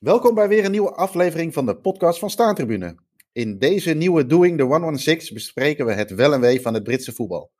[0.00, 2.96] Welkom bij weer een nieuwe aflevering van de podcast van Staantribune.
[3.32, 7.12] In deze nieuwe Doing the 116 bespreken we het wel en wee van het Britse
[7.12, 7.50] voetbal.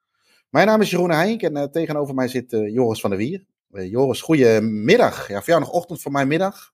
[0.48, 3.44] Mijn naam is Jeroen Heink en uh, tegenover mij zit uh, Joris van der Wier.
[3.72, 5.28] Uh, Joris, goedemiddag.
[5.28, 6.72] Ja, voor jou nog ochtend, voor mij middag.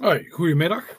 [0.00, 0.96] Hoi, goedemiddag.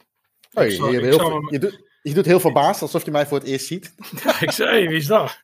[0.52, 3.48] Hoi, zou, je, heel, je, doet, je doet heel verbaasd, alsof je mij voor het
[3.48, 3.94] eerst ziet.
[4.24, 5.44] Ja, ik zei, hey, wie is dat?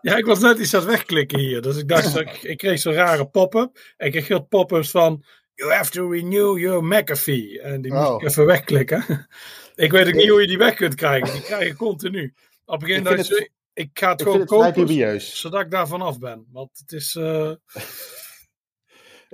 [0.00, 1.62] Ja, ik was net iets aan het wegklikken hier.
[1.62, 3.94] Dus ik dacht, ik, ik kreeg zo'n rare pop-up.
[3.96, 5.24] En ik kreeg heel pop-ups van,
[5.54, 7.60] you have to renew your McAfee.
[7.60, 8.22] En die moet oh.
[8.22, 9.04] ik even wegklikken.
[9.74, 11.32] ik weet ook niet hoe je die weg kunt krijgen.
[11.32, 12.34] Die krijg je continu.
[12.64, 15.88] Op een gegeven moment ik, ik ga het ik gewoon het kopen, zodat ik daar
[15.88, 16.46] vanaf ben.
[16.52, 17.14] Want het is...
[17.14, 17.52] Uh...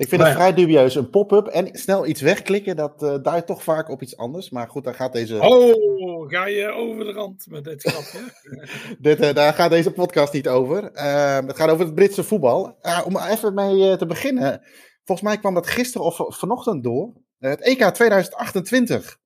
[0.00, 0.94] Ik vind het vrij dubieus.
[0.94, 4.50] Een pop-up en snel iets wegklikken, dat uh, duidt toch vaak op iets anders.
[4.50, 5.38] Maar goed, daar gaat deze.
[5.40, 8.32] Oh, ga je over de rand met dit grapje?
[8.98, 10.90] dit, uh, daar gaat deze podcast niet over.
[10.94, 12.78] Uh, het gaat over het Britse voetbal.
[13.04, 14.62] om even mee te beginnen.
[15.04, 17.12] Volgens mij kwam dat gisteren of vanochtend door.
[17.38, 19.18] het EK 2028.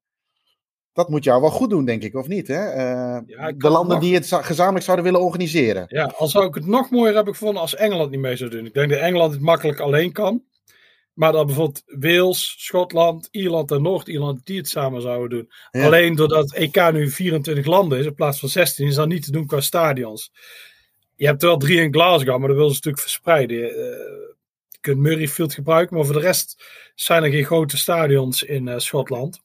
[0.92, 2.48] Dat moet jou wel goed doen, denk ik, of niet?
[2.48, 2.82] Hè?
[3.26, 4.04] Ja, de landen nog...
[4.04, 5.84] die het gezamenlijk zouden willen organiseren.
[5.88, 8.66] Ja, al zou ik het nog mooier hebben gevonden als Engeland niet mee zou doen.
[8.66, 10.42] Ik denk dat Engeland het makkelijk alleen kan.
[11.14, 15.52] Maar dat bijvoorbeeld Wales, Schotland, Ierland en Noord-Ierland die het samen zouden doen.
[15.70, 15.86] Ja.
[15.86, 19.30] Alleen doordat EK nu 24 landen is in plaats van 16, is dat niet te
[19.30, 20.32] doen qua stadions.
[21.16, 23.58] Je hebt er wel drie in Glasgow, maar dat wil ze natuurlijk verspreiden.
[23.58, 24.33] Uh,
[24.84, 29.40] kunt Murrayfield gebruiken, maar voor de rest zijn er geen grote stadions in uh, Schotland.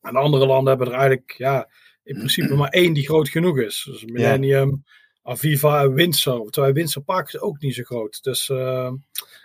[0.00, 1.70] En andere landen hebben er eigenlijk ja,
[2.02, 3.86] in principe maar één die groot genoeg is.
[3.90, 4.84] Dus Millennium.
[5.22, 6.50] Aviva en Windsor.
[6.50, 8.22] Terwijl Windsor Park is ook niet zo groot.
[8.22, 8.48] Dus...
[8.48, 8.92] Uh,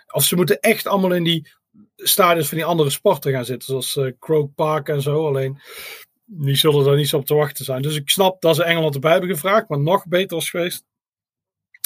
[0.06, 1.48] of ze moeten echt allemaal in die
[1.96, 3.68] stadions van die andere sporten gaan zitten.
[3.68, 5.26] Zoals uh, Croke Park en zo.
[5.26, 5.60] Alleen,
[6.24, 7.82] die zullen daar niet zo op te wachten zijn.
[7.82, 9.68] Dus ik snap dat ze Engeland erbij hebben gevraagd.
[9.68, 10.84] Maar nog beter was geweest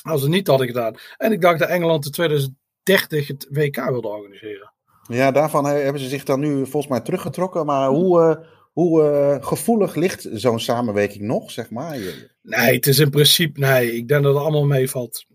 [0.03, 0.95] als ze niet hadden gedaan.
[1.17, 4.73] En ik dacht dat Engeland in 2030 het WK wilde organiseren.
[5.03, 7.67] Ja, daarvan hebben ze zich dan nu volgens mij teruggetrokken.
[7.67, 11.99] Maar hoe, uh, hoe uh, gevoelig ligt zo'n samenwerking nog, zeg maar?
[12.43, 13.61] Nee, het is in principe...
[13.61, 15.27] Nee, ik denk dat het allemaal meevalt.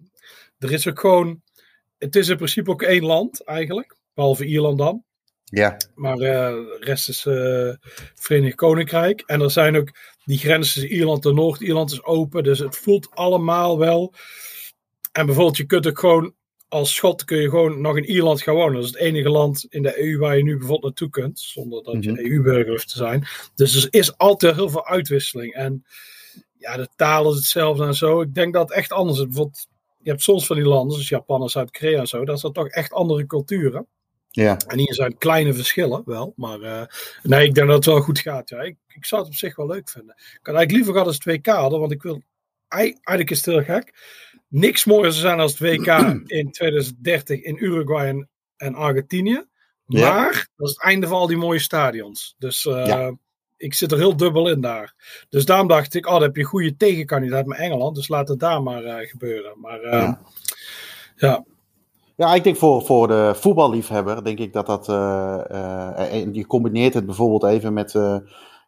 [0.59, 1.43] Er is ook gewoon
[1.97, 5.03] het is in principe ook één land eigenlijk, behalve Ierland dan.
[5.43, 5.77] Ja.
[5.95, 7.21] Maar uh, de rest is
[8.15, 9.23] Verenigd Koninkrijk.
[9.25, 9.91] En er zijn ook
[10.25, 12.43] die grenzen tussen Ierland en Noord-Ierland is open.
[12.43, 14.13] Dus het voelt allemaal wel.
[15.11, 16.33] En bijvoorbeeld, je kunt ook gewoon
[16.75, 18.73] als Schot kun je gewoon nog in Ierland gaan wonen.
[18.73, 21.83] Dat is het enige land in de EU waar je nu bijvoorbeeld naartoe kunt, zonder
[21.83, 22.31] dat je -hmm.
[22.31, 23.27] EU-burger hoeft te zijn.
[23.55, 25.53] Dus er is altijd heel veel uitwisseling.
[25.53, 25.85] En
[26.57, 28.21] ja, de taal is hetzelfde en zo.
[28.21, 29.25] Ik denk dat het echt anders is.
[29.25, 29.67] Bijvoorbeeld
[29.99, 32.67] je hebt soms van die landen, zoals Japan en Zuid-Korea en zo, dat zijn toch
[32.67, 33.87] echt andere culturen.
[34.29, 34.57] Ja.
[34.57, 36.83] En hier zijn kleine verschillen wel, maar uh,
[37.23, 38.49] nee, ik denk dat het wel goed gaat.
[38.49, 38.61] Ja.
[38.61, 40.15] Ik, ik zou het op zich wel leuk vinden.
[40.17, 42.21] Ik had eigenlijk liever gehad als hadden, want ik wil,
[42.67, 43.93] eigenlijk is het heel gek,
[44.55, 45.87] niks mooier zou zijn als het WK
[46.39, 49.45] in 2030 in Uruguay en, en Argentinië.
[49.85, 50.31] Maar ja.
[50.55, 52.35] dat is het einde van al die mooie stadions.
[52.37, 53.17] Dus uh, ja
[53.57, 54.93] ik zit er heel dubbel in daar.
[55.29, 57.95] Dus daarom dacht ik, oh, dan heb je een goede tegenkandidaat met Engeland.
[57.95, 59.59] Dus laat het daar maar uh, gebeuren.
[59.59, 60.21] Maar uh, ja.
[61.15, 61.45] ja.
[62.17, 64.85] Ja, ik denk voor, voor de voetballiefhebber, denk ik dat dat.
[66.31, 67.91] Je combineert het bijvoorbeeld even met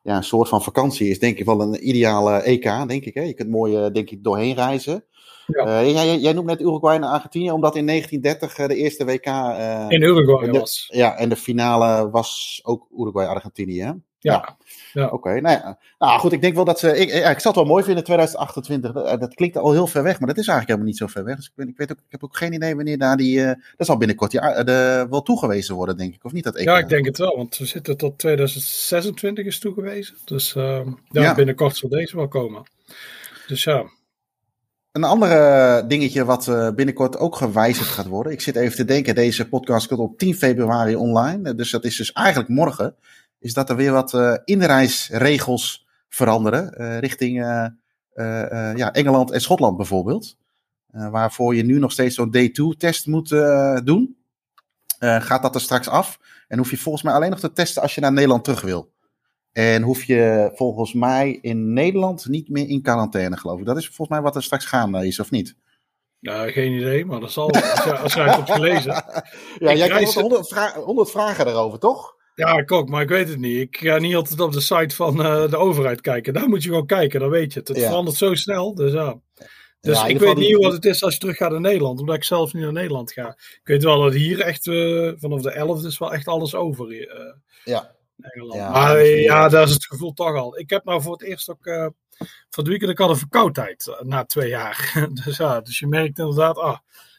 [0.03, 1.09] ja, een soort van vakantie.
[1.09, 3.13] Is denk ik wel een ideale EK, denk ik.
[3.13, 3.21] Hè?
[3.21, 5.05] Je kunt mooi, denk ik, doorheen reizen.
[5.47, 5.81] Ja.
[5.81, 9.25] Uh, jij, jij, noemt net Uruguay en Argentinië, omdat in 1930 de eerste WK.
[9.25, 10.85] Uh, in Uruguay de, was.
[10.93, 13.81] Ja, en de finale was ook Uruguay-Argentinië.
[13.81, 13.99] Ja.
[14.19, 14.57] ja.
[14.93, 15.05] ja.
[15.05, 15.79] Oké, okay, nou, ja.
[15.99, 16.97] nou goed, ik denk wel dat ze.
[16.97, 18.91] Ik, ik, het wel mooi vinden, 2028.
[18.91, 21.23] Dat, dat, klinkt al heel ver weg, maar dat is eigenlijk helemaal niet zo ver
[21.23, 21.35] weg.
[21.35, 23.39] Dus ik, ben, ik, weet ook, ik heb ook geen idee wanneer daar die.
[23.39, 26.43] Uh, dat zal binnenkort de, wel toegewezen worden, denk ik, of niet?
[26.43, 26.65] Dat EK?
[26.65, 30.15] Ja, ik denk het wel, want we zitten tot 2026 is toegewezen.
[30.25, 30.53] Dus
[31.09, 32.63] ja, binnenkort zal deze wel komen.
[33.47, 33.85] Dus ja.
[34.97, 38.31] Een andere dingetje wat uh, binnenkort ook gewijzigd gaat worden.
[38.31, 41.55] Ik zit even te denken, deze podcast komt op 10 februari online.
[41.55, 42.95] Dus dat is dus eigenlijk morgen.
[43.39, 46.99] Is dat er weer wat inreisregels veranderen.
[46.99, 47.37] Richting
[48.75, 50.37] ja, Engeland en Schotland bijvoorbeeld.
[50.87, 53.29] waarvoor je nu nog steeds zo'n D2-test moet
[53.83, 54.17] doen.
[54.99, 56.19] gaat dat er straks af.
[56.47, 58.91] En hoef je volgens mij alleen nog te testen als je naar Nederland terug wil.
[59.57, 63.65] En hoef je volgens mij in Nederland niet meer in quarantaine, geloof ik.
[63.65, 65.55] Dat is volgens mij wat er straks gaande is, of niet?
[66.19, 68.91] Nou, geen idee, maar dat zal als, jij het hebt gelezen.
[69.59, 72.15] ja, ik jij krijgt 100, vra 100 vragen erover, toch?
[72.35, 73.61] Ja, ik ook, maar ik weet het niet.
[73.61, 76.33] Ik ga niet altijd op de site van uh, de overheid kijken.
[76.33, 77.67] Daar moet je gewoon kijken, dan weet je het.
[77.67, 77.87] Het ja.
[77.87, 79.19] verandert zo snel, dus ja.
[79.81, 80.57] Dus ja, ik weet niet die...
[80.57, 83.11] wat het is als je terug gaat naar Nederland, omdat ik zelf niet naar Nederland
[83.11, 83.27] ga.
[83.37, 86.91] Ik weet wel dat hier echt uh, vanaf de 11 is wel echt alles over.
[86.91, 87.07] Uh,
[87.63, 87.95] ja.
[88.21, 88.53] Engeland.
[88.53, 90.59] Ja, maar ja, daar is het gevoel toch al.
[90.59, 91.87] Ik heb nou voor het eerst ook uh,
[92.19, 92.27] van
[92.63, 94.93] het weekend ik had een verkoudheid uh, na twee jaar.
[95.25, 96.77] dus ja, dus je merkt inderdaad, ah,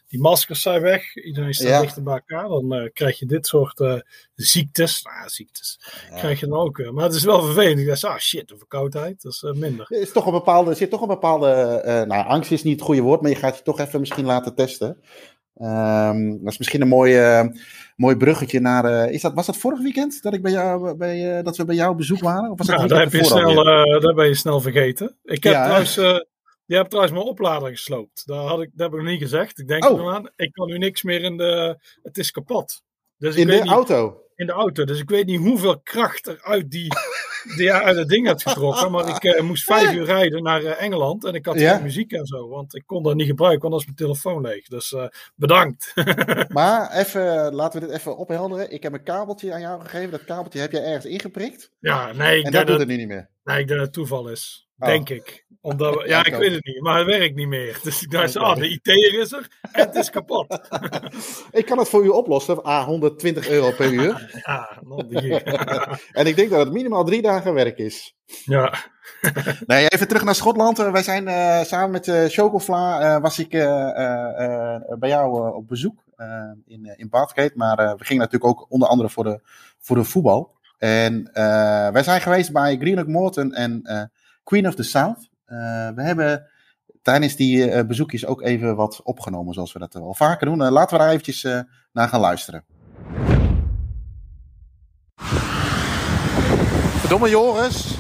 [0.09, 1.81] die maskers zijn weg, iedereen staat Ja.
[1.81, 3.99] dichter bij elkaar, dan eh, krijg je dit soort eh,
[4.35, 5.03] ziektes.
[5.03, 5.81] Nou, ziektes
[6.17, 6.79] krijg je dan ook.
[6.79, 6.91] eh.
[6.91, 7.79] maar het is wel vervelend.
[7.81, 9.87] Ik dacht, ah shit, de verkoudheid, dat is eh, minder.
[9.91, 12.85] Er is toch een bepaalde, zit toch een bepaalde, eh, nou angst is niet het
[12.85, 15.01] goede woord, maar je gaat je toch even misschien laten testen.
[15.55, 17.47] Ehm, dat is misschien een mooi, eh,
[17.99, 21.39] mooi bruggetje naar, eh, is dat, was dat vorig weekend dat, ik bij jou, bij,
[21.39, 22.51] eh, dat we bij jou op bezoek waren?
[22.51, 25.17] Of was dat Nou, daar, heb je snel, eh, daar ben je snel vergeten.
[25.23, 25.95] Ik heb Ja, trouwens,
[26.65, 28.27] je hebt trouwens mijn oplader gesloopt.
[28.27, 29.59] Daar had ik, dat heb ik nog niet gezegd.
[29.59, 30.01] Ik denk Oh.
[30.01, 30.31] er aan.
[30.37, 31.79] Ik kan nu niks meer in de.
[32.03, 32.83] Het is kapot.
[33.19, 34.21] Dus ik In weet de niet, auto?
[34.39, 34.85] In de auto.
[34.85, 36.93] Dus ik weet niet hoeveel kracht er uit die,
[37.57, 38.91] die uit het ding had getrokken.
[38.91, 41.25] Maar ik eh, moest vijf uur rijden naar eh, Engeland.
[41.25, 41.75] En ik had Ja?
[41.75, 42.49] geen muziek en zo.
[42.49, 44.67] Want ik kon dat niet gebruiken, want is mijn telefoon leeg.
[44.67, 45.93] Dus eh, bedankt.
[46.49, 48.73] Maar even, laten we dit even ophelderen.
[48.73, 50.11] Ik heb een kabeltje aan jou gegeven.
[50.11, 51.71] Dat kabeltje heb jij ergens ingeprikt.
[51.79, 53.29] ja, nee, ik En denk dat doet dat, het nu niet meer.
[53.49, 54.69] Nee, ik denk dat het toeval is.
[54.79, 54.89] Oh.
[54.89, 55.47] Denk ik.
[55.61, 56.81] Omdat we, Ja, ik weet het niet.
[56.81, 57.79] Maar het werkt niet meer.
[57.83, 58.45] Dus ik dacht, Oké.
[58.45, 60.59] ah, de IT'er is er en het is kapot.
[61.51, 62.67] Ik kan het voor u oplossen.
[62.67, 64.43] A, 120 euro per uur.
[64.45, 64.81] Ja,
[66.13, 68.15] en ik denk dat het minimaal drie dagen werk is.
[68.45, 68.75] ja.
[69.67, 70.77] Nee, even terug naar Schotland.
[70.79, 73.49] Wij zijn eh, samen met eh Chocofla eh, was ik
[74.99, 76.05] bij jou op bezoek
[76.67, 77.53] in, in Bathgate.
[77.55, 79.41] Maar we gingen natuurlijk ook onder andere voor de,
[79.79, 80.58] voor de voetbal.
[80.79, 84.03] En eh, wij zijn geweest bij Greenock Morton en eh,
[84.45, 85.29] Queen of the South.
[85.45, 85.57] Eh,
[85.95, 86.47] we hebben
[87.03, 90.71] tijdens die eh, bezoekjes ook even wat opgenomen, zoals we dat wel vaker doen.
[90.71, 91.61] Laten we daar eventjes eh,
[91.93, 92.65] naar gaan luisteren.
[97.01, 97.97] Verdomme Joris,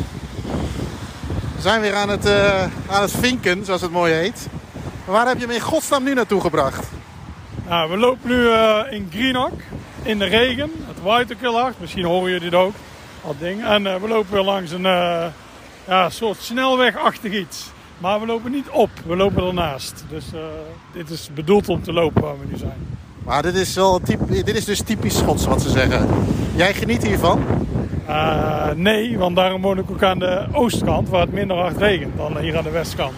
[1.55, 4.47] we zijn weer aan het, eh, aan het vinken, zoals het mooi heet.
[5.05, 6.87] Maar waar heb je me in godsnaam nu naartoe gebracht?
[7.69, 9.61] Nou, we lopen nu eh, in Greenock
[10.03, 10.71] in de regen.
[10.87, 11.81] Het waait ook heel hard.
[11.81, 12.75] Misschien horen jullie het ook.
[13.27, 13.65] Dat ding.
[13.65, 15.27] En eh, we lopen weer langs een eh,
[15.87, 17.71] ja, soort snelwegachtig iets.
[17.99, 20.05] Maar we lopen niet op, we lopen ernaast.
[20.09, 20.41] Dus eh,
[20.93, 22.97] dit is bedoeld om te lopen waar we nu zijn.
[23.25, 26.09] Maar dit is, wel typ, dit is dus typisch Schots, wat ze zeggen.
[26.55, 27.45] Jij geniet hiervan?
[28.75, 32.39] Nee, want daarom woon ik ook aan de oostkant, waar het minder hard regent dan
[32.39, 33.15] hier aan de westkant.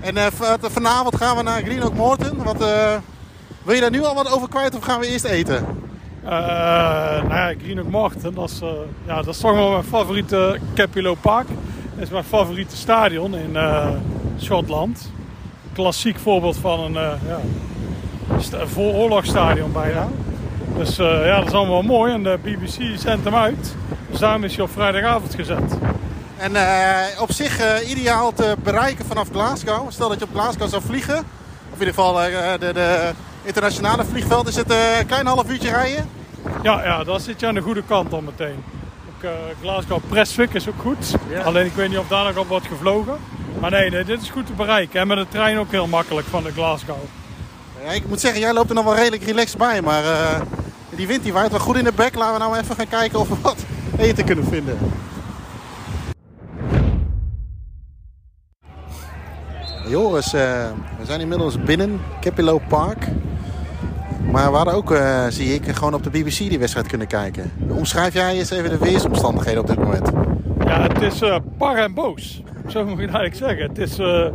[0.00, 0.14] En
[0.60, 2.42] vanavond gaan we naar Greenock Morton.
[2.42, 2.64] Wat,
[3.64, 5.66] wil je daar nu al wat over kwijt of gaan we eerst eten?
[6.24, 6.30] Eh
[7.22, 8.68] nou ja, Greenock Morton, dat is, eh,
[9.06, 11.46] ja, dat is toch wel mijn favoriete Capillo Park.
[11.94, 13.88] Dat is mijn favoriete stadion in eh,
[14.36, 15.10] Schotland.
[15.72, 17.38] Klassiek voorbeeld van een uh, ja,
[18.38, 20.08] st- vooroorlogsstadion bijna.
[20.78, 23.74] Dus ja, dat is allemaal mooi en de BBC zendt hem uit.
[24.10, 25.78] Dus daarom is hij op vrijdagavond gezet.
[26.38, 26.52] En
[27.20, 29.90] op zich ideaal te bereiken vanaf Glasgow.
[29.90, 31.18] Stel dat je op Glasgow zou vliegen.
[31.72, 32.14] Of in ieder geval
[32.58, 33.10] de, de
[33.44, 34.48] internationale vliegveld.
[34.48, 36.08] Is het eh, een klein half uurtje rijden?
[36.62, 38.64] Ja, ja, daar zit je aan de goede kant al meteen.
[39.08, 39.30] Ook uh,
[39.60, 41.14] Glasgow Prestwick is ook goed.
[41.44, 43.16] Alleen ik weet niet of daar nog op wordt gevlogen.
[43.60, 45.00] Maar nee, nee, dit is goed te bereiken.
[45.00, 46.96] En met de trein ook heel makkelijk van de Glasgow.
[47.84, 49.82] Ja, ik moet zeggen, jij loopt er nog wel redelijk relaxed bij.
[49.82, 50.40] Maar uh,
[50.90, 52.14] die wind die waait wel goed in de bek.
[52.14, 53.64] Laten we nou even gaan kijken of we wat
[53.98, 54.78] eten kunnen vinden.
[59.88, 60.40] Joris, uh,
[60.98, 63.08] we zijn inmiddels binnen Capillo Park.
[64.34, 67.52] Maar we hadden ook, uh, zie ik, gewoon op de BBC die wedstrijd kunnen kijken.
[67.68, 70.10] Omschrijf jij eens even de weersomstandigheden op dit moment?
[70.64, 72.42] Ja, het is uh, par en boos.
[72.66, 73.68] Zo moet je het eigenlijk zeggen.
[73.68, 74.26] Het, is, uh,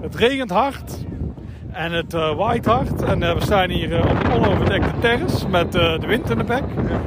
[0.00, 0.92] het regent hard
[1.72, 3.02] en het waait hard.
[3.02, 6.62] En we staan hier op een onoverdekte terras met de wind in de bek.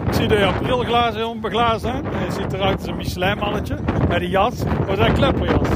[0.08, 2.06] Ik zie dat je brilglazen heel beglazen zijn.
[2.06, 3.76] En je ziet eruit als een Michelin-mannetje
[4.10, 4.54] met die jas.
[4.88, 5.68] Is een klepperjas?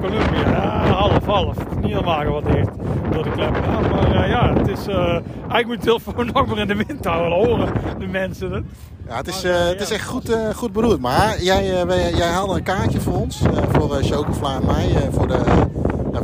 [0.00, 1.56] Columbia, ja, half, half.
[1.80, 2.68] Niet normaal gewaardeerd
[3.12, 3.30] door de.
[3.36, 7.32] Ja, maar ja, het is, eigenlijk moet je telefoon nog maar in de wind houden.
[7.32, 8.64] Horen de mensen het.
[9.06, 11.00] Ja, het is, uh, het is echt goed, uh, goed bedoeld.
[11.00, 13.42] Maar jij, uh, jij haalde een kaartje voor ons,
[13.72, 15.08] voor uh, Chocofla en mij.
[15.12, 15.40] voor de,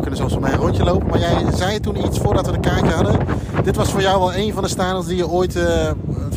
[0.06, 1.08] kunnen soms mee een rondje lopen.
[1.08, 3.18] Maar jij zei toen iets voordat we een kaartje hadden.
[3.64, 5.52] Dit was voor jou wel een van de stadions die je ooit,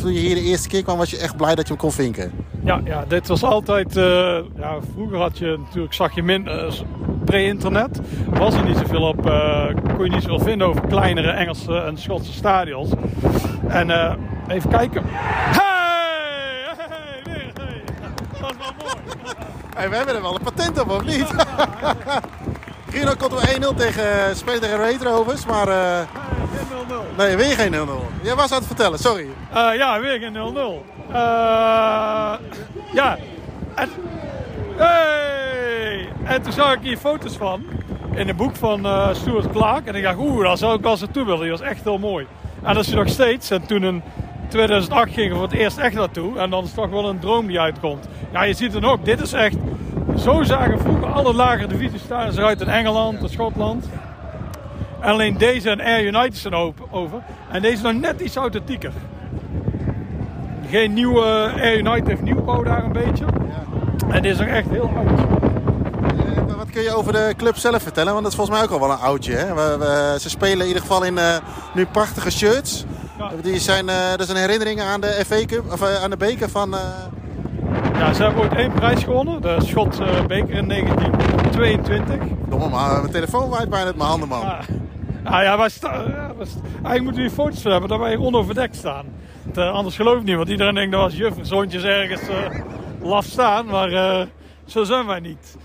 [0.00, 1.92] toen je hier de eerste keer kwam, was je echt blij dat je hem kon
[1.92, 2.32] vinken.
[2.64, 3.94] Ja, ja dit was altijd.
[4.56, 6.48] ja, vroeger had je natuurlijk, zag je min
[7.24, 8.00] pre-internet.
[8.28, 9.22] Was er niet zoveel op,
[9.96, 12.90] kon je niet zoveel vinden over kleinere Engelse en Schotse stadions.
[13.68, 13.90] En
[14.48, 15.02] even kijken.
[18.40, 18.94] Dat is wel mooi.
[19.76, 21.26] Hey, we hebben er wel een patent op, of niet?
[22.90, 25.68] Grino komt wel 1-0 tegen Speler Raid Rovers, maar...
[25.68, 25.98] Uh...
[26.56, 27.16] Geen 0-0.
[27.16, 27.76] Nee, weer geen 0-0.
[28.22, 29.26] Jij was aan het vertellen, sorry.
[29.54, 30.36] Uh, ja, weer geen 0-0.
[31.10, 31.16] Uh,
[32.92, 33.18] ja.
[33.74, 33.88] En...
[34.76, 36.08] Hey!
[36.24, 37.64] En toen zag ik hier foto's van.
[38.14, 39.86] In een boek van Stuart Clark.
[39.86, 41.40] En ik dacht, oeh, daar zou ik wel eens naartoe willen.
[41.40, 42.26] Die was echt heel mooi.
[42.62, 43.50] En dat is hij nog steeds.
[43.50, 44.02] En toen in
[44.48, 46.38] 2008 gingen we voor het eerst echt naartoe.
[46.38, 48.08] En dan is het toch wel een droom die uitkomt.
[48.32, 49.04] Ja, je ziet het ook.
[49.04, 49.56] Dit is echt...
[50.16, 53.88] Zo zagen vroeger alle lagere divisiestadions eruit in Engeland, in Schotland.
[55.00, 56.54] En alleen deze en Air United zijn
[56.90, 57.22] over.
[57.50, 58.92] En deze is nog net iets authentieker.
[60.70, 63.24] Geen nieuwe Air United heeft nieuwbouw daar een beetje.
[64.10, 65.20] En dit is nog echt heel oud.
[66.56, 68.12] Wat kun je over de club zelf vertellen?
[68.12, 69.32] Want dat is volgens mij ook al wel een oudje.
[69.32, 69.54] Hè?
[69.54, 71.36] We, we, ze spelen in ieder geval in uh,
[71.74, 72.84] nu prachtige shirts.
[73.18, 73.30] Ja.
[73.42, 76.16] Die zijn, uh, dat is een herinnering aan de FA Cup, of uh, aan de
[76.16, 76.74] beker van...
[78.00, 79.42] Ja, ze hebben ooit één prijs gewonnen.
[79.42, 82.16] De Schotse beker in 1922.
[82.48, 84.40] Domme maar, mijn telefoon waait bijna uit mijn handen, man.
[84.40, 84.60] Ja.
[85.24, 86.32] Ah ja, wij ja,
[86.72, 89.06] eigenlijk moeten we hier foto's van hebben dat wij ondoverdekt staan.
[89.44, 92.22] Want, anders geloof ik niet, want iedereen denkt dat als jufferzoontjes ergens
[93.02, 93.66] laf staan.
[93.66, 94.26] Maar
[94.64, 95.56] zo zijn wij niet.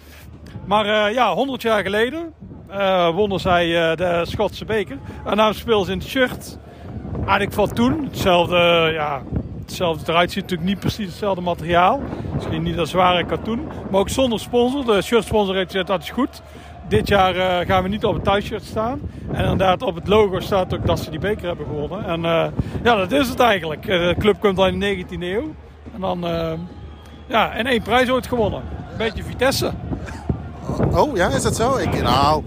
[0.65, 2.33] Maar uh, ja, 100 jaar geleden
[2.69, 4.97] uh, wonnen zij uh, de Schotse beker.
[5.25, 6.57] En nou spelen ze in het shirt.
[7.15, 8.03] Eigenlijk van toen.
[8.03, 9.21] Hetzelfde, ja,
[9.65, 12.01] hetzelfde eruit ziet natuurlijk niet precies hetzelfde materiaal.
[12.33, 13.67] Misschien niet dat zware katoen.
[13.91, 14.85] Maar ook zonder sponsor.
[14.85, 16.41] De shirt sponsor heeft gezegd dat is goed.
[16.87, 19.01] Dit jaar gaan we niet op het thuisshirt staan.
[19.31, 22.05] En inderdaad op het logo staat ook dat ze die beker hebben gewonnen.
[22.05, 22.21] En
[22.83, 23.85] ja, dat is het eigenlijk.
[23.85, 25.53] De club komt al in de 19e eeuw.
[25.93, 26.25] En dan,
[27.27, 28.61] ja, en één prijs ooit gewonnen.
[28.91, 29.71] Een beetje Vitesse.
[30.93, 31.75] Oh, ja, is dat zo?
[31.75, 32.43] Ik, nou,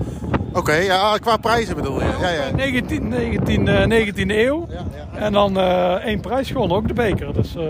[0.52, 2.10] oké, ja, qua prijzen bedoel je.
[2.20, 2.50] Ja, ja.
[2.54, 4.66] 19, 19, uh, 19e eeuw.
[4.70, 5.18] Ja, ja.
[5.18, 7.34] En dan uh, één prijs gewonnen, ook de beker.
[7.34, 7.62] Dus, uh...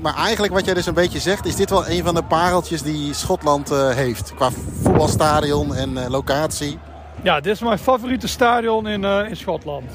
[0.00, 2.82] Maar eigenlijk wat jij dus een beetje zegt, is dit wel een van de pareltjes
[2.82, 4.34] die Schotland uh, heeft.
[4.34, 4.50] Qua
[4.82, 6.78] voetbalstadion en locatie.
[7.22, 9.90] Ja, dit is mijn favoriete stadion in, in Schotland.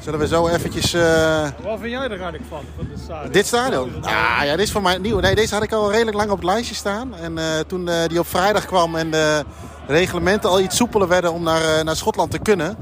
[0.00, 0.94] Zullen we zo eventjes...
[0.94, 1.40] Uh...
[1.62, 3.32] Wat vind jij er eigenlijk van, van dit stadion?
[3.32, 4.04] Dit stadion?
[4.04, 5.20] Ah, ja, dit is voor mij nieuw.
[5.20, 7.14] Nee, deze had ik al redelijk lang op het lijstje staan.
[7.14, 9.44] En uh, toen uh, die op vrijdag kwam en de
[9.86, 12.76] reglementen al iets soepeler werden om naar, naar Schotland te kunnen...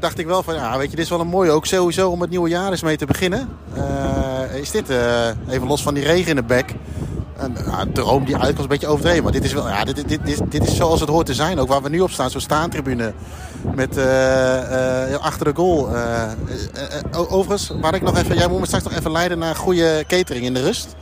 [0.00, 1.50] dacht ik wel van, ja, weet je, dit is wel een mooie.
[1.50, 3.48] Ook sowieso om het nieuwe jaar eens mee te beginnen.
[4.54, 4.90] is dit,
[5.48, 6.74] even los van die regen in de bek...
[7.36, 9.22] Een, een droom die uitkomt een beetje overdreven.
[9.22, 11.58] Maar dit is, wel, ja, dit, dit, dit, dit is zoals het hoort te zijn.
[11.58, 13.12] Ook waar we nu op staan, zo'n staantribune.
[13.74, 15.88] Met uh, uh, achter de goal.
[15.94, 16.30] Uh,
[17.28, 20.44] overigens, waar ik nog even, jij moet me straks nog even leiden naar goede catering
[20.44, 20.96] in de rust.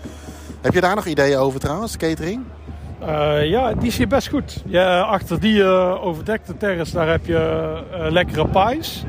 [0.61, 2.45] Heb je daar nog ideeën over trouwens, catering?
[3.43, 4.63] ja, die hier best goed.
[5.07, 5.65] Achter die
[6.01, 9.05] overdekte terrace, daar heb je lekkere pies.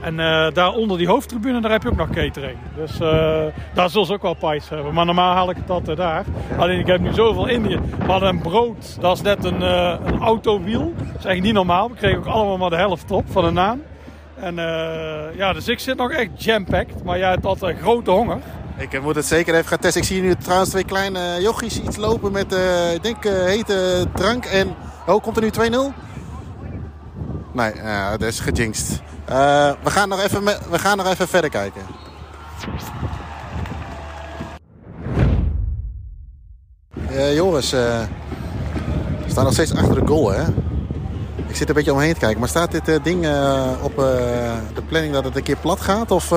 [0.00, 2.58] En uh, daar onder die hoofdtribune, daar heb je ook nog catering.
[2.76, 4.94] Dus uh, daar zullen ze ook wel pies hebben.
[4.94, 6.24] Maar normaal haal ik het altijd daar.
[6.58, 7.80] Alleen ik heb nu zoveel Indië.
[7.98, 10.92] We hadden een brood, dat is net een, uh, een autowiel.
[10.96, 11.88] Dat is eigenlijk niet normaal.
[11.88, 13.82] We kregen ook allemaal maar de helft op van de naam.
[14.34, 14.54] En
[15.36, 17.04] ja, dus ik zit nog echt jam-packed.
[17.04, 18.38] Maar jij hebt altijd grote honger.
[18.76, 20.00] Ik moet het zeker even gaan testen.
[20.00, 22.52] Ik zie nu trouwens twee kleine jochies iets lopen met,
[22.94, 24.44] ik denk, hete drank.
[24.44, 24.74] En,
[25.06, 25.94] oh, komt er nu 2-0?
[27.52, 27.72] Nee,
[28.10, 29.02] dat is gejinxed.
[29.30, 31.82] Uh, we, gaan nog even we gaan nog even verder kijken.
[37.10, 37.80] Uh, Joris, uh,
[39.24, 40.42] we staan nog steeds achter de goal, hè?
[41.46, 42.38] Ik zit een beetje omheen te kijken.
[42.38, 43.26] Maar staat dit ding
[43.82, 43.96] op
[44.74, 46.10] de planning dat het een keer plat gaat?
[46.10, 46.30] Of,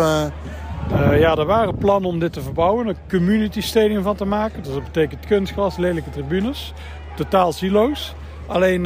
[1.11, 2.87] ja, er waren plannen om dit te verbouwen.
[2.87, 4.63] Een community stadium van te maken.
[4.63, 6.73] Dus dat betekent kunstgras, lelijke tribunes.
[7.15, 8.15] Totaal silo's.
[8.47, 8.83] Alleen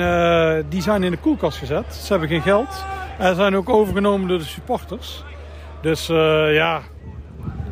[0.69, 1.93] die zijn in de koelkast gezet.
[1.93, 2.85] Ze hebben geen geld.
[3.17, 5.23] En zijn ook overgenomen door de supporters.
[5.81, 6.81] Dus uh, ja,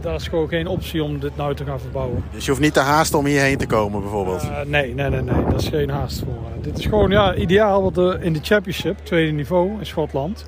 [0.02, 2.24] dat is gewoon geen optie om dit nou te gaan verbouwen.
[2.32, 4.44] Dus je hoeft niet te haasten om hierheen te komen bijvoorbeeld?
[4.44, 6.28] Uh, nee, nee, nee, nee, dat is geen haast voor.
[6.28, 10.46] Uh, dit is gewoon ja, ideaal wat de, in de championship, tweede niveau in Schotland.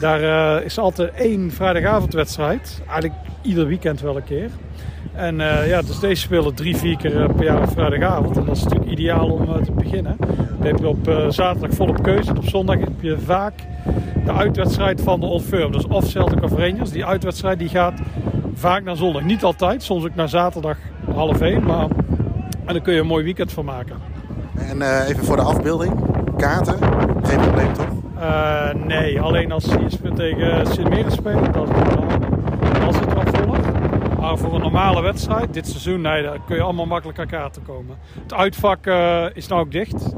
[0.00, 2.82] Daar is altijd één vrijdagavondwedstrijd.
[2.88, 4.50] Eigenlijk ieder weekend wel een keer.
[5.12, 5.36] En
[5.66, 8.36] ja, dus deze spelen drie, vier keer per jaar op vrijdagavond.
[8.36, 10.16] En dat is natuurlijk ideaal om te beginnen.
[10.64, 12.30] Dan heb je op zaterdag volop keuze.
[12.30, 13.52] En op zondag heb je vaak
[14.24, 15.72] de uitwedstrijd van de Old Firm.
[15.72, 16.90] Dus of Celtic of Rangers.
[16.90, 18.00] Die uitwedstrijd die gaat
[18.54, 19.22] vaak naar zondag.
[19.22, 20.76] Niet altijd, soms ook naar zaterdag
[21.14, 21.64] half één.
[21.64, 21.86] Maar
[22.64, 23.96] en dan kun je een mooi weekend van maken.
[24.54, 25.92] En uh, even voor de afbeelding.
[26.36, 26.78] Kaarten,
[27.22, 27.86] geen probleem toch?
[28.18, 33.60] Uh, nee, alleen als ze tegen Sint-Meren spelen, dat is zit het wel voller.
[34.20, 37.62] Maar voor een normale wedstrijd, dit seizoen, nee, daar kun je allemaal makkelijk aan kaarten
[37.62, 37.96] komen.
[38.22, 40.14] Het uitvak uh, is nou ook dicht.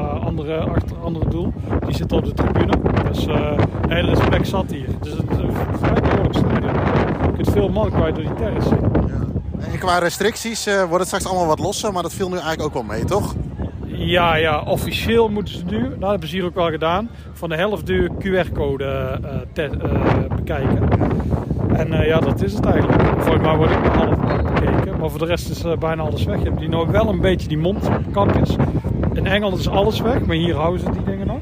[0.00, 1.52] Andere, achter, andere doel.
[1.86, 2.72] Die zit op de tribune.
[3.10, 3.26] Dus
[3.88, 4.88] er is plek zat hier.
[5.00, 6.72] Dus het is een vrij behoorlijk stadion.
[7.22, 8.68] Je kunt veel man kwijt door die terrace.
[8.68, 9.26] Ja.
[9.72, 12.62] En qua restricties uh, wordt het straks allemaal wat losser, maar dat viel nu eigenlijk
[12.62, 13.34] ook wel mee, toch?
[13.86, 17.48] Ja, ja, officieel moeten ze nu, nou dat hebben ze hier ook wel gedaan, van
[17.48, 19.18] de helft de QR-code
[19.54, 20.88] uh, bekijken.
[21.72, 23.02] En ja, dat is het eigenlijk.
[23.18, 26.38] Volgens mij wordt ik maar half bekeken, maar voor de rest is bijna alles weg.
[26.38, 28.56] Je hebt die nog wel een beetje die mondkapjes.
[29.16, 31.40] In Engeland is alles weg, maar hier houden ze die dingen nog.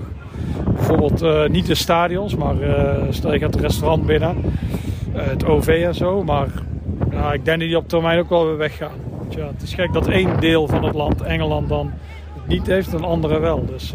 [0.74, 4.36] Bijvoorbeeld uh, niet de stadions, maar uh, stel je gaat het restaurant binnen,
[5.16, 6.24] uh, het OV en zo.
[6.24, 6.48] Maar
[7.10, 8.96] ja, ik denk dat die op termijn ook wel weer weggaan.
[9.28, 11.92] Ja, het is gek dat één deel van het land, Engeland, dan
[12.34, 13.66] het niet heeft en andere wel.
[13.66, 13.94] Dus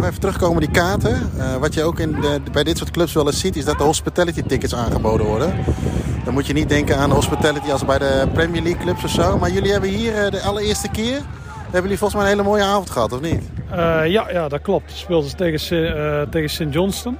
[0.00, 1.30] even terugkomen die kaarten.
[1.60, 3.84] Wat je ook in de, bij dit soort clubs wel eens ziet, is dat de
[3.84, 5.54] hospitality tickets aangeboden worden.
[6.24, 9.38] Dan moet je niet denken aan hospitality als bij de Premier League clubs of zo.
[9.38, 11.20] Maar jullie hebben hier de allereerste keer,
[11.74, 13.50] hebben jullie volgens mij een hele mooie avond gehad, of niet?
[13.70, 14.92] Uh, ja, ja, dat klopt.
[14.92, 16.66] We speelden tegen, uh, tegen St.
[16.70, 17.16] Johnston.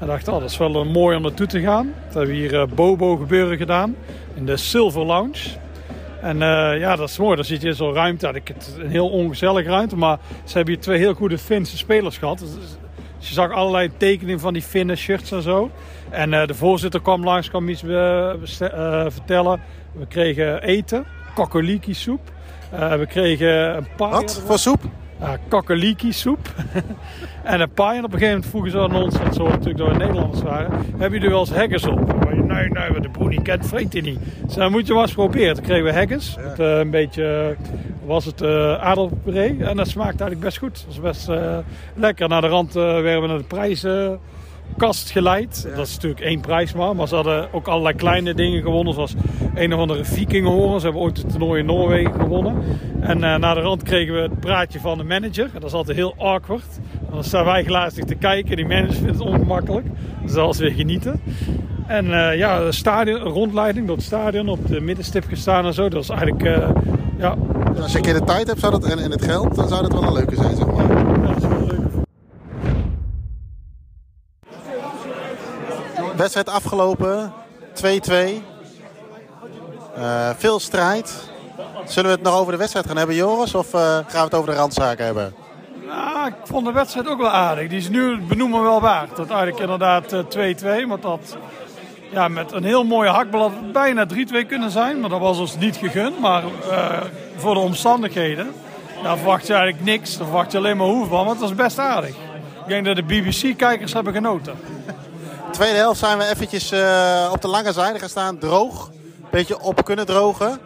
[0.00, 1.94] En dachten, oh, dat is wel mooi om naartoe te gaan.
[2.12, 3.96] We hebben hier uh, Bobo gebeuren gedaan
[4.34, 5.38] in de Silver Lounge.
[6.20, 6.38] En
[6.78, 7.36] ja, dat is mooi.
[7.36, 8.26] Dan zit je in zo'n ruimte.
[8.26, 9.96] Het een heel ongezellige ruimte.
[9.96, 12.38] Maar ze hebben hier twee heel goede Finse spelers gehad.
[12.38, 12.50] Dus,
[13.18, 15.70] dus je zag allerlei tekeningen van die Finne shirts en zo.
[16.10, 18.32] En de voorzitter kwam langs, kwam iets uh,
[19.08, 19.60] vertellen.
[19.92, 22.20] We kregen eten, kokoliki soep.
[22.72, 24.10] We kregen een paar...
[24.10, 24.80] Wat voor soep?
[25.22, 26.54] uh, kakkeliki soep.
[27.42, 27.98] en een paai.
[27.98, 30.70] En op een gegeven moment vroegen ze aan ons, want zo natuurlijk door Nederlanders waren,
[30.90, 32.24] hebben jullie wel eens haggis op?
[32.34, 34.18] Nee, nee, wat de broer niet kent, vreet hij niet.
[34.44, 35.54] Dus dan moet je wel eens proberen.
[35.54, 36.34] Toen kregen we haggis.
[36.36, 36.48] Ja.
[36.48, 37.56] Het, uh, een beetje,
[38.04, 39.64] was het uh, aardappelpuree.
[39.64, 40.84] En dat smaakte eigenlijk best goed.
[40.86, 41.40] Dat was best
[41.94, 42.28] lekker.
[42.28, 44.20] Naar de rand werden we naar de prijzen
[44.76, 45.66] kast geleid.
[45.68, 45.76] Ja.
[45.76, 46.96] Dat is natuurlijk één prijs maar.
[46.96, 48.94] Maar ze hadden ook allerlei kleine dingen gewonnen.
[48.94, 49.14] Zoals
[49.54, 50.80] een of andere vikinghoren.
[50.80, 52.54] Ze hebben ooit het toernooi in Noorwegen gewonnen.
[53.00, 55.50] En uh, na de rand kregen we het praatje van de manager.
[55.52, 56.78] Dat is altijd heel awkward.
[57.10, 58.56] Dan staan wij glazig te kijken.
[58.56, 59.86] Die manager vindt het ongemakkelijk.
[60.22, 61.20] Dus dat was weer genieten.
[61.86, 65.82] En uh, ja, de stadion, rondleiding door het stadion op de middenstip gestaan en zo.
[65.82, 66.68] Dat was eigenlijk, uh,
[67.18, 67.36] ja.
[67.80, 69.82] Als je een keer de tijd hebt zou dat, en, en het geld, dan zou
[69.82, 70.81] dat wel een leuke zijn, zeg maar.
[76.22, 77.32] Wedstrijd afgelopen,
[77.74, 77.84] 2-2.
[79.98, 81.30] Uh, veel strijd.
[81.84, 83.54] Zullen we het nog over de wedstrijd gaan hebben, Joris?
[83.54, 85.34] Of uh, gaan we het over de randzaken hebben?
[85.86, 87.68] Nou, ik vond de wedstrijd ook wel aardig.
[87.68, 89.16] Die is nu benoemen wel waard.
[89.16, 90.64] Dat eigenlijk inderdaad 2-2.
[90.64, 91.36] Uh, want dat
[92.10, 95.00] ja, met een heel mooie hakblad bijna 3-2 kunnen zijn.
[95.00, 96.20] Maar dat was ons niet gegund.
[96.20, 96.42] Maar
[97.36, 98.52] voor de omstandigheden
[99.02, 100.16] ja, verwacht je eigenlijk niks.
[100.16, 101.24] Dan verwacht je alleen maar hoeveel.
[101.24, 102.14] Want dat is best aardig.
[102.62, 104.54] Ik denk dat de BBC-kijkers hebben genoten.
[105.52, 108.38] Tweede helft zijn we eventjes uh, op de lange zijde gaan staan.
[108.38, 108.88] Droog.
[108.88, 110.58] Een beetje op kunnen drogen.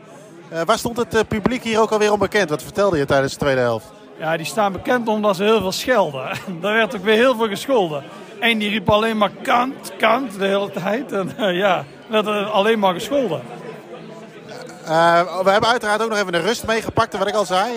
[0.52, 2.50] Uh, waar stond het uh, publiek hier ook alweer onbekend?
[2.50, 3.86] Wat vertelde je tijdens de tweede helft?
[4.18, 6.38] Ja, die staan bekend omdat ze heel veel schelden.
[6.60, 8.04] Daar werd ook weer heel veel gescholden.
[8.40, 11.12] Eén die riep alleen maar kant, kant de hele tijd.
[11.12, 13.40] En uh, ja, werd alleen maar gescholden.
[15.42, 17.70] we hebben uiteraard ook nog even de rust meegepakt, wat ik al zei.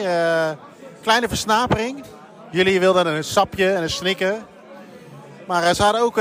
[1.02, 2.04] kleine versnapering.
[2.52, 4.46] Jullie wilden een sapje en een snikken.
[5.50, 6.16] Maar ze hadden ook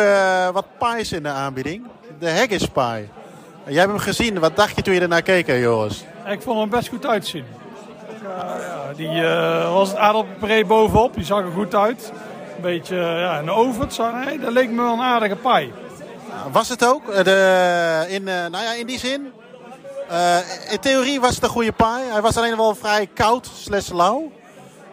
[0.52, 1.86] wat pies in de aanbieding.
[2.18, 3.08] De haggis pie.
[3.64, 4.38] Jij hebt hem gezien.
[4.38, 6.04] Wat dacht je toen je ernaar keek, Joris?
[6.26, 7.44] Ik vond hem best goed uitzien.
[8.22, 8.28] Uh,
[8.60, 11.14] ja, die uh, was het aardappelpuree bovenop.
[11.14, 12.12] Die zag er goed uit.
[12.56, 13.88] Een beetje ja, een oven.
[14.24, 15.72] Nee, dat leek me wel een aardige paai.
[16.52, 17.24] Was het ook?
[17.24, 19.32] De, in, nou ja, in die zin.
[20.70, 22.04] in theorie was het een goede paai.
[22.10, 24.30] Hij was alleen wel vrij koud slash lauw.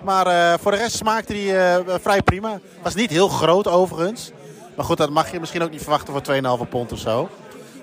[0.05, 2.59] Maar voor de rest smaakte hij vrij prima.
[2.81, 4.31] Was niet heel groot overigens.
[4.75, 7.29] Maar goed, dat mag je misschien ook niet verwachten voor 2,5 pond of zo.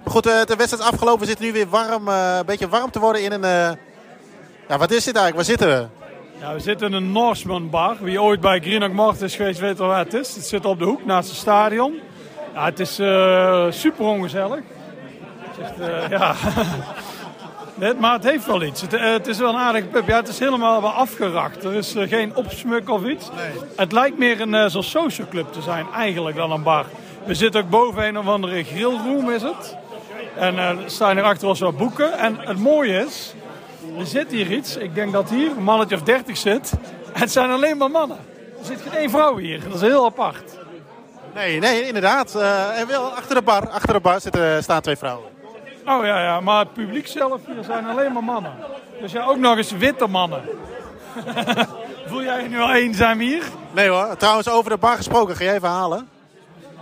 [0.05, 1.21] Maar goed, de wedstrijd is afgelopen.
[1.21, 3.77] We zitten nu weer warm, een beetje warm te worden in een...
[4.69, 5.35] Ja, wat is dit eigenlijk?
[5.35, 5.87] Waar zitten we?
[6.55, 7.97] We zitten in een Norseman bar.
[8.01, 10.35] Wie ooit bij Greenock Mart is geweest, weet wel waar het is.
[10.35, 12.01] Het zit op de hoek naast het stadion.
[12.55, 14.61] Ja, het is uh, super ongezellig.
[15.59, 16.35] Het ja...
[17.83, 18.81] Nee, maar het heeft wel iets.
[18.81, 20.09] Het, uh, het, is wel een aardige pub.
[20.09, 21.65] Ja, het is helemaal wel afgeracht.
[21.65, 23.31] Er is uh, geen opsmuk of iets.
[23.37, 23.51] Nee.
[23.77, 26.87] Het lijkt meer een uh, zo'n social club te zijn eigenlijk dan een bar.
[27.25, 29.77] We zitten ook boven een of andere grillroom is het.
[30.37, 32.19] En er staan hier achter ons wat boeken.
[32.19, 33.35] En het mooie is,
[33.99, 34.77] er zit hier iets.
[34.77, 36.73] Ik denk dat hier een mannetje of dertig zit.
[37.13, 38.19] Het zijn alleen maar mannen.
[38.59, 39.61] Er zit geen één vrouw hier.
[39.65, 40.59] Dat is heel apart.
[41.35, 42.35] Nee, nee, inderdaad.
[42.37, 45.32] Uh, en wel achter de bar, achter de bar zitten, staan twee vrouwen.
[45.87, 48.53] Oh ja, ja, maar het publiek zelf hier zijn alleen maar mannen.
[49.01, 50.43] Dus ja, ook nog eens witte mannen.
[52.07, 53.45] Voel jij je nu al eenzaam hier?
[53.73, 54.17] Nee hoor.
[54.17, 55.37] Trouwens, over de bar gesproken.
[55.37, 56.09] Ga jij even halen?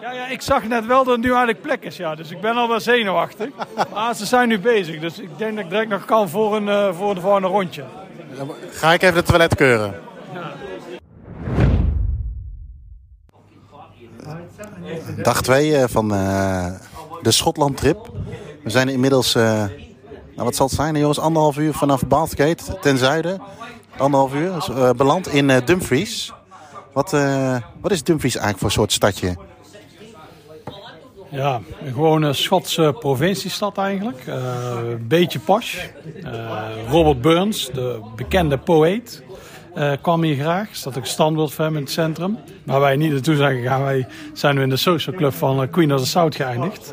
[0.00, 2.14] Ja, ja, ik zag net wel dat het nu eigenlijk plek is, ja.
[2.14, 3.48] Dus ik ben al wel zenuwachtig.
[3.94, 6.66] maar ze zijn nu bezig, dus ik denk dat ik direct nog kan voor een,
[6.66, 7.84] uh, voor een volgende rondje.
[8.70, 9.94] Ga ik even het toilet keuren.
[10.34, 10.52] Ja.
[15.22, 16.66] Dag 2 uh, van uh,
[17.22, 18.19] de Schotland-trip.
[18.62, 19.70] We zijn inmiddels, nou,
[20.34, 23.42] wat zal het zijn, jongens, anderhalf uur vanaf Bathgate ten zuiden.
[23.96, 26.32] Anderhalf uur, dus, beland in Dumfries.
[26.92, 27.10] Wat,
[27.80, 29.36] wat is Dumfries eigenlijk voor soort stadje?
[31.30, 34.22] Ja, een gewone Schotse provinciestad eigenlijk.
[34.26, 35.86] Een beetje posh.
[36.88, 39.22] Robert Burns, de bekende poëet,
[39.74, 40.68] uh, kwam hier graag.
[40.68, 42.38] Er staat ook standbeeld van hem in het centrum.
[42.64, 43.82] Maar wij niet naartoe zijn gegaan.
[43.82, 46.92] Wij zijn nu in de social club van Queen of the South geëindigd.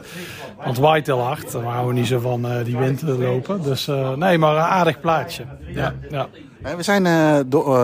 [0.64, 1.52] Want waait heel hard.
[1.52, 3.62] Daar houden we niet zo van die wind lopen.
[3.62, 5.44] Dus nee, maar een aardig plaatje.
[5.68, 6.28] Ja, ja.
[6.76, 7.04] We zijn
[7.50, 7.78] door,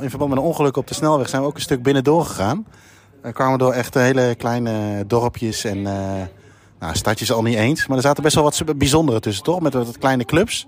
[0.00, 2.66] in verband met een ongeluk op de snelweg zijn we ook een stuk binnen doorgegaan.
[3.22, 7.86] We kwamen door echt hele kleine dorpjes en nou, stadjes al niet eens.
[7.86, 9.60] Maar er zaten best wel wat bijzondere tussen, toch?
[9.60, 10.66] Met wat kleine clubs.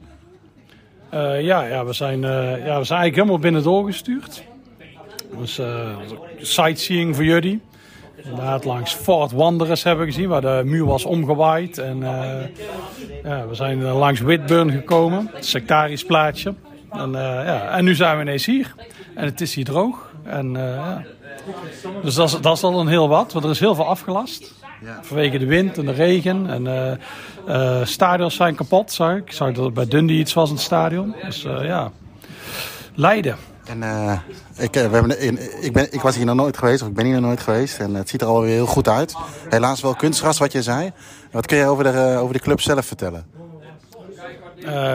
[1.41, 4.43] Ja, ja, we zijn, ja, we zijn eigenlijk helemaal binnen doorgestuurd.
[5.39, 5.61] Dus
[6.39, 7.61] sightseeing voor jullie.
[8.17, 11.79] Inderdaad, langs Fort Wanderers hebben we gezien, waar de muur was omgewaaid.
[11.79, 11.99] En
[13.25, 16.55] ja, we zijn langs Whitburn gekomen, het sectarisch plaatsje.
[16.91, 18.75] En, ja, en nu zijn we ineens hier.
[19.15, 20.11] En het is hier droog.
[20.25, 20.53] En.
[22.03, 24.55] Dus dat is, dat is al een heel wat, want er is heel veel afgelast.
[24.81, 24.99] Ja.
[25.03, 26.51] Vanwege de wind en de regen.
[26.51, 27.01] En
[27.87, 29.25] stadions zijn kapot, zag ik.
[29.25, 31.15] Ik zag dat er bij Dundee iets was in het stadion.
[31.25, 31.91] Dus ja,
[32.95, 33.37] Leiden.
[33.65, 33.83] En
[34.59, 37.05] ik, we hebben in, ik, ben, ik was hier nog nooit geweest, of ik ben
[37.05, 37.79] hier nog nooit geweest.
[37.79, 39.15] En het ziet er alweer heel goed uit.
[39.49, 40.93] Helaas wel kunstgras, wat je zei.
[41.31, 43.37] Wat kun je over de, over de club zelf vertellen?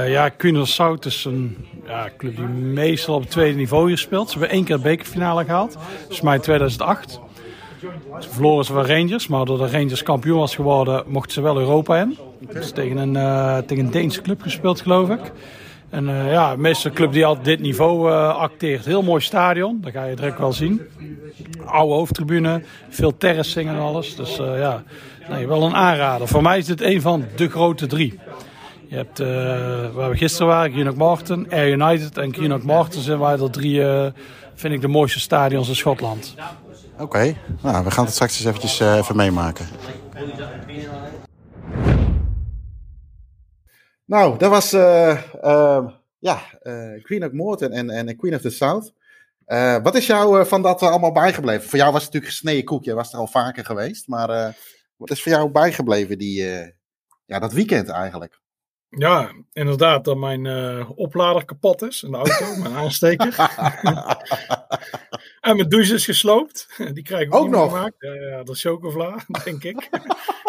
[0.06, 4.30] ja, Queen South is een ja, club die meestal op het tweede niveau hier speelt.
[4.30, 5.74] Ze hebben één keer de bekerfinale gehaald.
[5.74, 7.20] Dat is mij 2008.
[8.20, 11.58] Ze verloren ze van Rangers, maar doordat de Rangers kampioen was geworden, mochten ze wel
[11.58, 12.18] Europa in.
[12.54, 13.14] Dus tegen een,
[13.66, 15.32] tegen een Deense club gespeeld, geloof ik.
[15.92, 18.86] En uh, ja, meeste club die altijd dit niveau uh, acteert.
[18.86, 20.82] Heel mooi stadion, dat ga je direct wel zien.
[21.66, 24.16] Oude hoofdtribune, veel terracing en alles.
[24.16, 24.84] Dus uh, ja,
[25.30, 26.28] nee, wel een aanrader.
[26.28, 28.20] Voor mij is dit een van de grote drie.
[28.88, 29.20] Je hebt,
[29.94, 33.82] waar we gisteren waren, Greenock Morton, Air United en Greenock Morton zijn wij er drie,
[34.56, 36.36] vind ik, de mooiste stadions in Schotland.
[37.02, 39.68] Oké, nou, we gaan het straks eens eventjes even meemaken.
[44.06, 45.88] Nou, dat was uh, uh,
[46.20, 48.94] ja, uh, Queen of Morton en, en Queen of the South.
[49.84, 51.70] wat is jou van dat allemaal bijgebleven?
[51.70, 52.84] Voor jou was het natuurlijk gesneden koek.
[52.84, 54.08] Je was er al vaker geweest.
[54.08, 54.56] Maar
[54.96, 56.44] wat is voor jou bijgebleven die,
[57.26, 58.41] ja, dat weekend eigenlijk?
[58.98, 63.36] Ja, inderdaad, dat mijn uh, oplader kapot is in de auto, mijn aansteker.
[65.40, 66.68] en mijn douche is gesloopt.
[66.94, 67.96] Die krijg ik ook, nog gemaakt.
[67.98, 69.90] Ja, ja, dat is chocola, denk ik.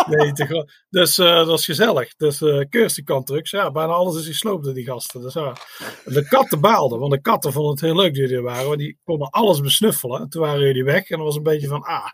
[0.07, 2.15] nee, te dus uh, dat is gezellig.
[2.17, 3.23] Dus uh, Kirsty kan.
[3.43, 5.23] Ja, bijna alles is gesloopt door die gasten.
[5.23, 5.57] Dus, ja.
[6.05, 8.67] De katten baalden, want de katten vonden het heel leuk dat jullie er waren.
[8.67, 10.21] Want die konden alles besnuffelen.
[10.21, 12.11] En toen waren jullie weg en dan was een beetje van, ah,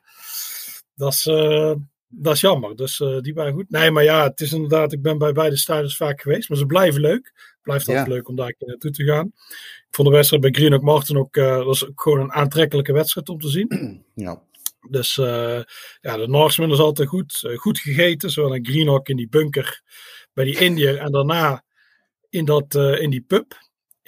[0.94, 1.26] dat is
[2.08, 2.76] dat is jammer.
[2.76, 3.70] Dus uh, die waren goed.
[3.70, 6.48] Nee, maar ja, het is inderdaad, ik ben bij beide stadions vaak geweest.
[6.48, 7.32] Maar ze blijven leuk.
[7.34, 9.26] Het blijft altijd leuk om daar naartoe te gaan.
[9.88, 13.28] Ik vond de wedstrijd bij Greenock Martin ook, uh, was ook gewoon een aantrekkelijke wedstrijd
[13.28, 14.02] om te zien.
[14.14, 14.42] Ja.
[14.90, 15.62] Dus uh,
[16.00, 17.48] ja, de Norseman is altijd goed.
[17.56, 19.82] goed gegeten, zowel in Greenock in die bunker
[20.32, 20.96] bij die Indiër.
[20.96, 21.64] En daarna
[22.28, 23.54] in, dat, in die pub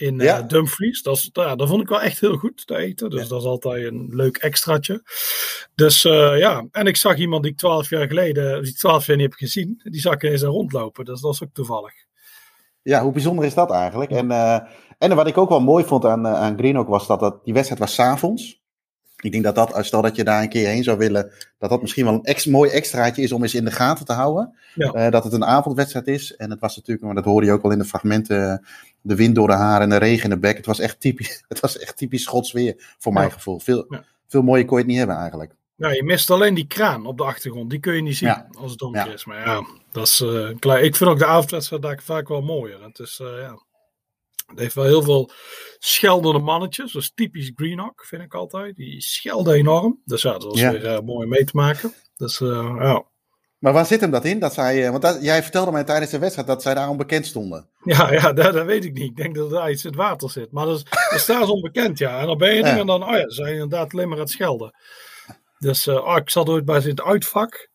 [0.00, 0.42] in ja.
[0.42, 1.02] Dumfries.
[1.02, 3.10] Dat, is, ja, dat vond ik wel echt heel goed te eten.
[3.10, 5.02] Dus dat is altijd een leuk extraatje.
[5.74, 9.16] Dus uh, ja, en ik zag iemand die ik twaalf jaar geleden, die twaalf jaar
[9.16, 11.04] niet heb gezien, die zag ik eens rondlopen.
[11.04, 11.92] Dus dat is ook toevallig.
[12.82, 14.10] Ja, hoe bijzonder is dat eigenlijk?
[14.10, 14.58] En, uh,
[14.98, 17.80] en wat ik ook wel mooi vond aan, aan Greenock was dat, dat die wedstrijd
[17.80, 18.60] was s'avonds.
[19.20, 21.80] Ik denk dat dat, stel dat je daar een keer heen zou willen, dat dat
[21.80, 24.54] misschien wel een ex, mooi extraatje is om eens in de gaten te houden.
[24.74, 24.94] Ja.
[24.94, 26.37] Uh, dat het een avondwedstrijd is.
[26.37, 28.66] En het was natuurlijk, maar dat hoorde je ook wel in de fragmenten,
[29.00, 30.56] de wind door de haren en de regen in de bek.
[30.56, 33.59] Het was echt typisch, het was echt typisch Schots weer, voor mijn gevoel.
[33.59, 34.04] Veel, ja.
[34.26, 35.54] veel mooier kon je het niet hebben eigenlijk.
[35.76, 37.70] Ja, je mist alleen die kraan op de achtergrond.
[37.70, 39.24] Die kun je niet zien als het donker is.
[39.24, 40.80] Maar ja, dat is uh, klaar.
[40.80, 42.83] Ik vind ook de avondwedstrijd daar vaak wel mooier.
[42.83, 43.59] Het is, uh, ja...
[44.50, 45.30] Het heeft wel heel veel
[45.78, 46.92] scheldende mannetjes.
[46.92, 48.76] Dat is typisch Greenock, vind ik altijd.
[48.76, 50.00] Die schelden enorm.
[50.04, 51.94] Dus ja, dat was weer uh, mooi mee te maken.
[52.16, 53.04] Dus uh, ja.
[53.58, 54.38] Maar waar zit hem dat in?
[54.38, 57.68] Dat zij, want dat, jij vertelde mij tijdens de wedstrijd dat zij daar onbekend stonden.
[57.84, 59.10] Ja, ja dat, dat, weet ik niet.
[59.10, 60.52] Ik denk dat er daar iets in het water zit.
[60.52, 62.20] Maar dat, is, dat staat onbekend, ja.
[62.20, 64.22] En dan ben je er en dan, oh ja, ze zijn inderdaad alleen maar aan
[64.22, 64.74] het schelden.
[65.58, 67.68] Dus uh, oh, ik zat ooit bij het uitvak.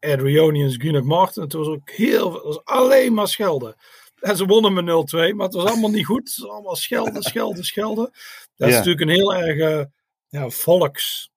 [0.00, 1.42] Adrionians, Greenock Martin.
[1.42, 3.74] En toen was ook heel, was alleen maar schelden.
[4.20, 6.28] En ze wonnen met 0-2, maar het was allemaal niet goed.
[6.28, 8.10] Het was allemaal schelden, schelden, schelden.
[8.56, 9.86] Dat is natuurlijk een heel erg
[10.28, 11.30] ja, volks,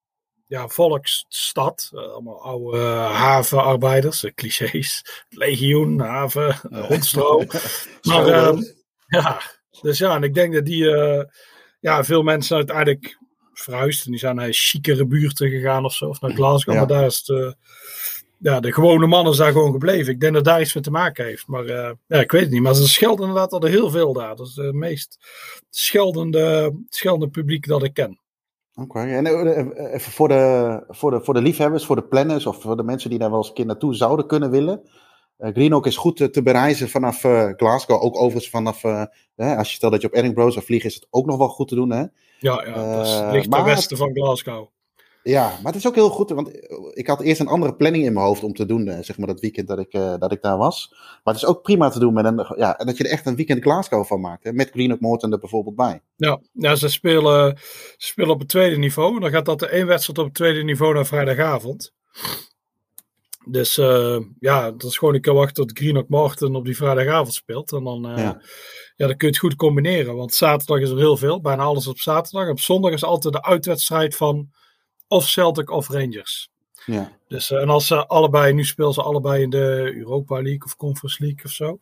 [0.48, 1.90] ja, volksstad.
[1.94, 5.06] Uh, allemaal oude havenarbeiders, clichés.
[5.30, 7.46] Legioen, haven, hondstro.
[8.02, 8.62] maar ehm,
[9.08, 9.42] ja,
[9.82, 10.86] dus ja, en ik denk dat die,
[11.80, 13.18] ja, veel mensen uiteindelijk
[13.54, 14.06] verhuisd.
[14.06, 16.76] En die zijn naar chicere buurten gegaan of zo, of naar Glasgow.
[16.76, 17.56] Maar daar is het
[18.44, 20.14] ja, de gewone man is daar gewoon gebleven.
[20.14, 21.48] Ik denk dat daar iets mee te maken heeft.
[21.48, 22.62] Maar uh, ja, ik weet het niet.
[22.62, 24.36] Maar ze schelden inderdaad al heel veel daar.
[24.36, 25.18] Dat is het meest
[25.70, 28.20] scheldende, scheldende publiek dat ik ken.
[28.76, 32.62] Oké, en uh, even voor de, voor, de, voor de liefhebbers, voor de planners of
[32.62, 34.82] voor de mensen die daar wel eens een keer naartoe zouden kunnen willen.
[35.40, 37.20] Uh, Greenock is goed te, bereizen vanaf
[37.58, 38.04] Glasgow.
[38.04, 38.86] Ook overigens vanaf,
[39.36, 41.68] als je stelt dat je op Edinburgh zou vliegen, is het ook nog wel goed
[41.68, 41.92] te doen.
[41.92, 42.00] Hè?
[42.00, 44.73] Ja, ja dat ligt ten westen van Glasgow.
[45.24, 46.50] Ja, maar het is ook heel goed, want
[46.94, 49.28] ik had eerst een andere planning in mijn hoofd om te doen, eh, zeg maar
[49.28, 50.88] dat weekend dat ik, dat ik daar was.
[50.92, 53.36] Maar het is ook prima te doen met een, ja, dat je er echt een
[53.36, 56.02] weekend Glasgow van maakt, hè, met Greenock Morton er bijvoorbeeld bij.
[56.16, 57.58] Ja, ja ze, spelen,
[57.98, 59.20] ze spelen op het tweede niveau.
[59.20, 61.94] Dan gaat dat de één wedstrijd op het tweede niveau naar vrijdagavond.
[63.46, 67.34] Dus uh, ja, dat is gewoon een keer wachten tot Greenock Morton op die vrijdagavond
[67.34, 67.72] speelt.
[67.72, 68.42] En dan, uh, ja.
[68.96, 69.08] ja.
[69.08, 70.16] dan kun je het goed combineren.
[70.16, 72.50] Want zaterdag is er heel veel, bijna alles op zaterdag.
[72.50, 74.50] Op zondag is altijd de uitwedstrijd van
[75.14, 76.52] of Celtic of Rangers.
[76.86, 77.12] Ja.
[77.28, 80.76] Dus, uh, en als ze allebei, nu spelen ze allebei in de Europa League of
[80.76, 81.78] Conference League of zo.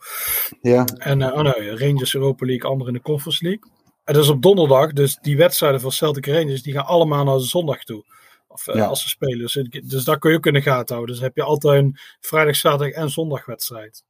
[0.61, 0.85] Ja.
[0.85, 3.71] En oh nee, Rangers Europa League, andere in de Conference League.
[4.03, 7.37] En dat is op donderdag, dus die wedstrijden van Celtic Rangers, die gaan allemaal naar
[7.37, 8.03] de zondag toe.
[8.47, 9.37] Of uh, als ze spelen.
[9.37, 11.15] Dus, dus daar kun je ook in de gaten houden.
[11.15, 14.03] Dus heb je altijd een vrijdag, zaterdag en zondagwedstrijd.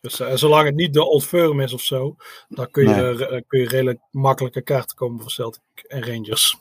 [0.00, 2.16] Dus uh, zolang het niet de Old Firm is of zo,
[2.48, 3.14] dan kun je, nee.
[3.14, 6.56] uh, kun je redelijk makkelijke kaarten komen voor Celtic en Rangers.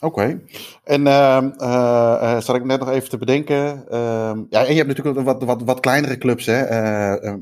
[0.00, 0.06] Oké.
[0.06, 0.40] Okay.
[0.84, 3.84] En uh, zat ik net nog even te bedenken.
[4.50, 6.46] ja, en je hebt natuurlijk wat, wat, wat kleinere clubs.
[6.46, 6.60] Hè?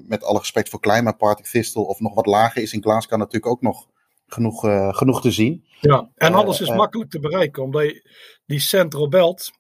[0.08, 3.18] met alle respect voor klein, maar Partick Thistle of nog wat lager is in Glasgow
[3.18, 3.86] natuurlijk ook nog
[4.26, 4.60] genoeg,
[4.96, 5.64] genoeg te zien.
[5.80, 7.62] Ja, en alles is makkelijk te bereiken.
[7.62, 8.10] Omdat je,
[8.46, 9.50] die Central Belt,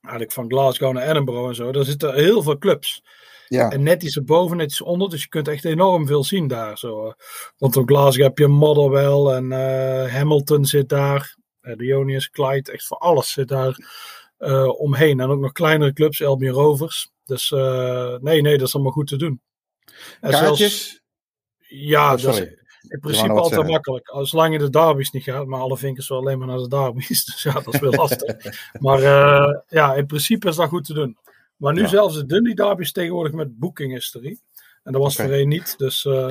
[0.00, 3.02] eigenlijk van Glasgow naar Edinburgh en zo, daar zitten heel veel clubs.
[3.48, 3.70] Ja.
[3.70, 6.78] En net iets erboven, net iets onder, dus je kunt echt enorm veel zien daar.
[6.78, 7.12] Zo.
[7.58, 9.50] Want op Glasgow heb je Motherwell en
[10.10, 13.76] Hamilton zit daar, uh, Dionysus, Clyde, echt voor alles zit daar
[14.38, 15.20] uh, omheen.
[15.20, 17.10] En ook nog kleinere clubs, Albion Rovers.
[17.24, 17.50] Dus
[18.20, 19.40] nee, nee, dat is allemaal goed te doen.
[20.20, 20.58] En Kaartjes?
[20.58, 21.02] Zelfs,
[21.68, 23.70] ja, oh, dat is, in principe altijd zeggen.
[23.70, 24.12] makkelijk.
[24.20, 27.24] Zolang je de derbies niet gaat, maar alle vinkers wel alleen maar naar de derbies.
[27.32, 28.36] Dus ja, dat is wel lastig.
[28.80, 31.18] maar uh, ja, in principe is dat goed te doen.
[31.56, 31.88] Maar nu ja.
[31.88, 34.38] zelfs de Dundee derbies tegenwoordig met booking history.
[34.82, 35.26] En dat was okay.
[35.26, 35.78] voorheen niet.
[35.78, 36.30] Dus, uh,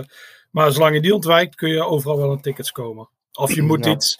[0.51, 3.09] maar zolang je die ontwijkt, kun je overal wel een tickets komen.
[3.33, 3.91] Of je moet ja.
[3.91, 4.19] iets.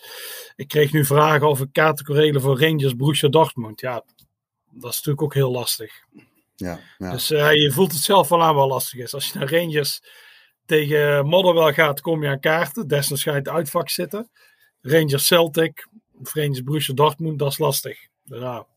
[0.55, 3.81] Ik kreeg nu vragen of ik kaarten kon regelen voor Rangers Borussia Dortmund.
[3.81, 4.03] Ja,
[4.69, 5.93] dat is natuurlijk ook heel lastig.
[6.55, 7.11] Ja, ja.
[7.11, 9.13] Dus uh, je voelt het zelf wel aan wel lastig is.
[9.13, 10.03] Als je naar Rangers
[10.65, 12.87] tegen Motherwell gaat, kom je aan kaarten.
[12.87, 14.29] Desnoods ga je het uitvak zitten.
[14.81, 15.87] Rangers Celtic,
[16.19, 18.07] of Rangers Borussia Dortmund, dat is lastig.
[18.23, 18.67] Ja.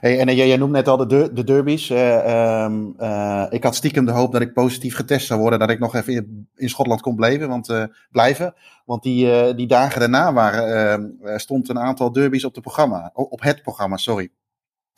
[0.00, 1.90] Hey, en jij, jij noemt net al de, de, de derbies.
[1.90, 5.58] Uh, um, uh, ik had stiekem de hoop dat ik positief getest zou worden.
[5.58, 7.48] Dat ik nog even in, in Schotland kon blijven.
[7.48, 10.90] Want, uh, blijven, want die, die dagen daarna waren,
[11.22, 13.96] ehm, stond een aantal derbies op, de programma, op het programma.
[13.96, 14.28] Sorry.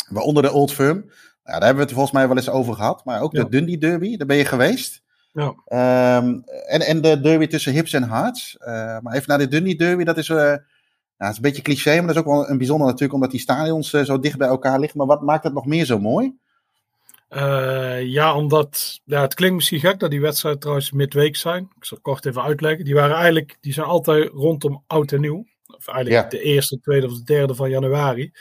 [0.09, 1.05] Waaronder de Old Firm.
[1.45, 3.05] Ja, daar hebben we het volgens mij wel eens over gehad.
[3.05, 3.43] Maar ook ja.
[3.43, 5.03] de Dundee Derby, daar ben je geweest.
[5.33, 5.55] Ja.
[6.17, 8.57] Um, en, en de derby tussen hips en hearts.
[9.03, 10.33] Maar even naar de Dundee Derby, dat is,
[11.19, 13.31] nou, dat is een beetje cliché, maar dat is ook wel een bijzonder natuurlijk, omdat
[13.31, 14.99] die stadions uh, zo dicht bij elkaar liggen.
[14.99, 16.37] Maar wat maakt het nog meer zo mooi?
[18.05, 21.63] ja, omdat, ja, het klinkt misschien gek dat die wedstrijden trouwens midweek zijn.
[21.63, 22.85] Ik zal het kort even uitleggen.
[22.85, 25.47] Die waren eigenlijk, die zijn altijd rondom oud en nieuw.
[25.67, 26.39] Of eigenlijk ja.
[26.39, 28.33] de eerste, tweede of de derde van januari.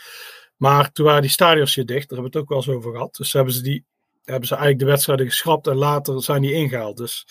[0.57, 2.91] Maar toen waren die stadions hier dicht, daar hebben we het ook wel eens over
[2.91, 3.15] gehad.
[3.15, 3.85] Dus hebben ze die
[4.23, 6.97] hebben ze eigenlijk de wedstrijden geschrapt en later zijn die ingehaald.
[6.97, 7.27] Dus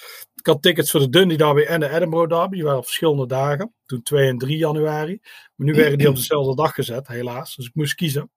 [0.47, 2.55] ik had tickets voor de Dundee Derby en de Edinburgh Derby.
[2.55, 3.75] Die waren op verschillende dagen.
[3.87, 5.19] Toen 2 en 3 januari.
[5.55, 7.57] Maar nu werden die op dezelfde dag gezet, helaas.
[7.57, 8.31] Dus ik moest kiezen.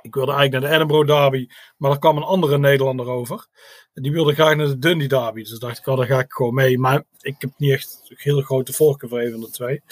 [0.00, 3.46] Ik wilde eigenlijk naar de Edinburgh Derby, maar er kwam een andere Nederlander over.
[3.92, 5.42] En die wilde graag naar de Dundee Derby.
[5.42, 6.78] Dus dacht ik, oh, daar ga ik gewoon mee.
[6.78, 9.82] Maar ik heb niet echt een hele grote voorkeur voor een van de twee.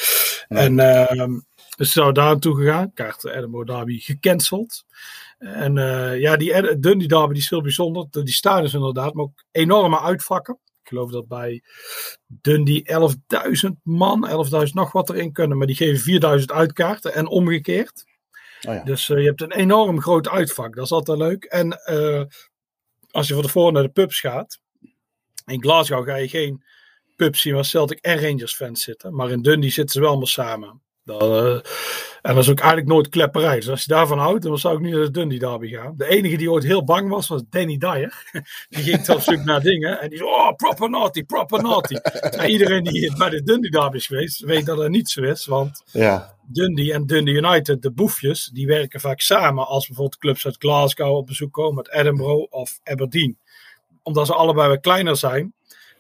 [0.49, 0.63] Nee.
[0.63, 1.39] En uh,
[1.77, 2.93] dus zou daar naartoe gegaan.
[2.93, 4.85] Kaart de Edinburgh Derby gecanceld.
[5.39, 8.07] En uh, ja, die Dundee Derby die is heel bijzonder.
[8.11, 10.59] Die stadions inderdaad, maar ook enorme uitvakken.
[10.89, 11.63] Ik geloof dat bij
[12.27, 12.83] Dundee
[13.67, 15.59] 11.000 man, 11.000 nog wat erin kunnen.
[15.59, 18.05] Maar die geven 4.000 uitkaarten en omgekeerd.
[18.69, 18.85] Oh ja.
[18.85, 20.75] Dus uh, je hebt een enorm groot uitvak.
[20.75, 21.45] Dat is altijd leuk.
[21.45, 22.23] En uh,
[23.11, 24.59] als je voor de voor naar de pubs gaat.
[25.47, 26.65] In Glasgow ga je geen
[27.17, 29.15] pubs zien waar Celtic en Rangers fans zitten.
[29.15, 30.83] Maar in Dundee zitten ze wel allemaal samen.
[31.09, 31.53] Uh,
[32.23, 33.55] en dat is ook eigenlijk nooit klepperij.
[33.55, 35.95] Dus als je daarvan houdt, dan zou ik niet naar de Dundee Derby gaan.
[35.97, 38.31] De enige die ooit heel bang was, was Danny Dyer.
[38.69, 40.01] Die ging op zoek naar dingen.
[40.01, 41.95] En die zei, oh, proper naughty, proper naughty.
[42.37, 45.47] Maar iedereen die bij de Dundee Derby is geweest, weet dat dat niet zo is.
[45.47, 46.35] Want ja.
[46.47, 49.67] Dundee en Dundee United, de boefjes, die werken vaak samen.
[49.67, 53.39] Als bijvoorbeeld clubs uit Glasgow op bezoek komen, met Edinburgh of Aberdeen.
[54.03, 55.55] Omdat ze allebei wat kleiner zijn,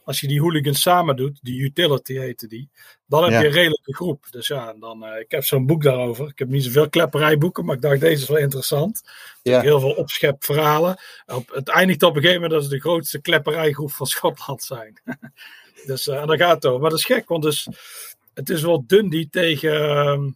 [0.09, 2.71] als je die hooligans samen doet, die utility heette die,
[3.07, 3.41] dan heb ja.
[3.41, 4.27] je een redelijke groep.
[4.31, 6.29] Dus ja, dan, uh, ik heb zo'n boek daarover.
[6.29, 9.03] Ik heb niet zoveel klepperijboeken, maar ik dacht deze is wel interessant.
[9.43, 9.61] Ja.
[9.61, 11.01] Heel veel opschepverhalen.
[11.27, 15.01] Op, het eindigt op een gegeven moment dat ze de grootste klepperijgroep van Schotland zijn.
[15.87, 16.81] dus uh, en daar gaat het over.
[16.81, 17.69] Maar dat is gek, want dus,
[18.35, 20.31] het is wel Dundee tegen, uh,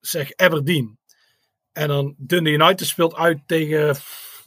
[0.00, 0.98] zeg, Aberdeen.
[1.72, 3.96] En dan Dundee United speelt uit tegen,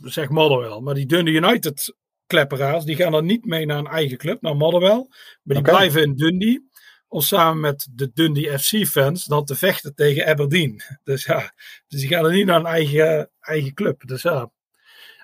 [0.01, 0.79] zeg, Motherwell.
[0.79, 1.93] Maar die Dundee United
[2.27, 5.05] klepperaars, die gaan dan niet mee naar een eigen club, naar Motherwell.
[5.07, 5.73] Maar die okay.
[5.73, 6.69] blijven in Dundee.
[7.07, 10.81] om samen met de Dundee FC-fans dan te vechten tegen Aberdeen.
[11.03, 11.53] Dus ja,
[11.87, 14.07] dus die gaan er niet naar een eigen, eigen club.
[14.07, 14.51] Dus ja,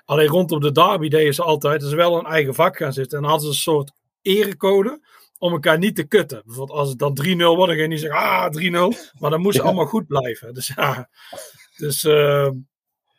[0.04, 3.16] alleen rondom de derby deden ze altijd, dat ze wel een eigen vak gaan zitten.
[3.16, 5.00] En dan hadden ze een soort erecode
[5.38, 6.42] om elkaar niet te kutten.
[6.44, 9.12] Bijvoorbeeld als het dan 3-0 wordt, dan ga je niet zeggen, ah, 3-0.
[9.18, 10.54] Maar dan moest allemaal goed blijven.
[10.54, 11.08] Dus ja,
[11.76, 12.04] dus...
[12.04, 12.48] Uh,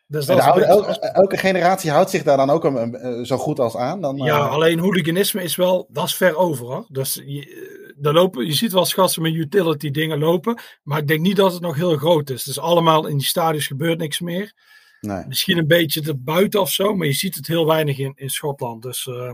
[0.07, 0.65] dus elke,
[0.99, 4.01] elke, generatie houdt zich daar dan ook een, een, zo goed als aan.
[4.01, 4.51] Dan, ja, uh...
[4.51, 6.85] alleen hooliganisme is wel, dat is ver over hoor.
[6.89, 11.21] Dus je, daar lopen, je ziet wel schassen met utility dingen lopen, maar ik denk
[11.21, 12.43] niet dat het nog heel groot is.
[12.43, 14.53] Dus allemaal in die stadions gebeurt niks meer.
[15.01, 15.23] Nee.
[15.27, 18.29] Misschien een beetje te buiten of zo, maar je ziet het heel weinig in, in
[18.29, 18.81] Schotland.
[18.81, 19.33] Dus, uh,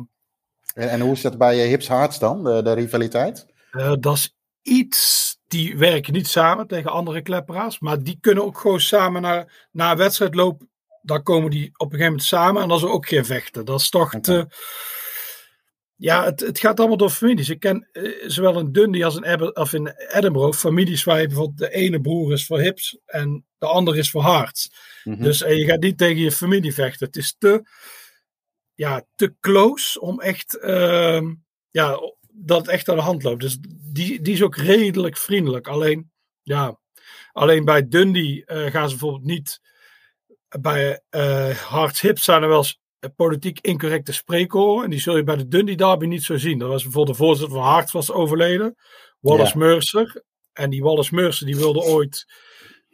[0.73, 3.45] en, en, hoe is dat bij Hips Hearts dan, de, de rivaliteit?
[3.71, 8.57] Uh, dat is iets die werken niet samen tegen andere klepperaars, maar die kunnen ook
[8.57, 10.69] gewoon samen naar, naar een wedstrijd lopen.
[11.01, 13.65] Dan komen die op een gegeven moment samen en dan is er ook geen vechten.
[13.65, 14.47] Dat is toch te.
[15.95, 17.49] Ja, het, het gaat allemaal door families.
[17.49, 21.57] Ik ken eh, zowel in Dundee als in, of in Edinburgh families waar je bijvoorbeeld
[21.57, 24.69] de ene broer is voor hips en de andere is voor hart.
[25.03, 25.23] Mhm.
[25.23, 27.05] Dus en je gaat niet tegen je familie vechten.
[27.07, 27.63] Het is te,
[28.73, 31.21] ja, te close om echt uh,
[31.69, 31.99] ja,
[32.45, 33.41] dat het echt aan de hand loopt.
[33.41, 33.57] Dus
[33.91, 35.67] die, die is ook redelijk vriendelijk.
[35.67, 36.79] Alleen, ja,
[37.31, 39.59] alleen bij Dundee uh, gaan ze bijvoorbeeld niet.
[40.59, 42.79] Bij uh, Hard Hip zijn er wel eens
[43.15, 44.83] politiek incorrecte spreekhoren.
[44.83, 46.59] En die zul je bij de Dundee Derby niet zo zien.
[46.59, 48.75] Dat was bijvoorbeeld de voorzitter van Hart was overleden.
[49.19, 50.23] Wallace Mercer.
[50.53, 52.25] En die Wallace Mercer die wilde ooit.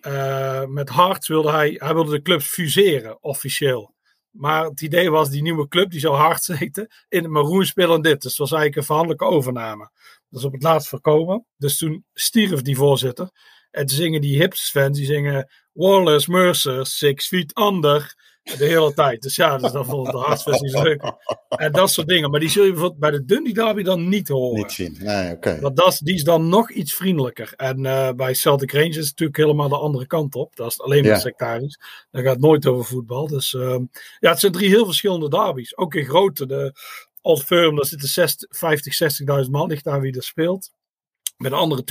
[0.01, 1.75] Uh, met Hart wilde hij.
[1.77, 3.94] Hij wilde de clubs fuseren, officieel.
[4.37, 8.01] Maar het idee was, die nieuwe club die zou hard zitten in het maroon spelen
[8.01, 8.21] dit.
[8.21, 9.89] Dus het was eigenlijk een verhandelijke overname.
[10.29, 11.45] Dat is op het laatst voorkomen.
[11.57, 13.29] Dus toen stierf die voorzitter.
[13.71, 18.15] En zingen die hips fans, die zingen Wallace Mercer, Six Feet Under.
[18.45, 19.21] De hele tijd.
[19.21, 21.13] Dus ja, dus dat vond de hartstikke niet leuk.
[21.49, 22.31] En dat soort dingen.
[22.31, 24.57] Maar die zul je bijvoorbeeld bij de Dundee Derby dan niet horen.
[24.57, 24.97] Niet zien.
[24.99, 25.59] Nee, oké.
[25.59, 27.53] Want dat, die is dan nog iets vriendelijker.
[27.55, 30.55] En uh, bij Celtic Rangers is het natuurlijk helemaal de andere kant op.
[30.55, 31.19] Dat is alleen maar ja.
[31.19, 31.79] sectarisch.
[32.11, 33.27] Dat gaat nooit over voetbal.
[33.27, 33.77] Dus uh,
[34.19, 35.77] ja, het zijn drie heel verschillende derbies.
[35.77, 36.45] Ook in grootte.
[36.45, 36.73] De
[37.21, 39.67] Old Firm, daar zitten 60, 50, 60.000 man.
[39.67, 40.71] Ligt daar wie er speelt.
[41.37, 41.83] Bij de andere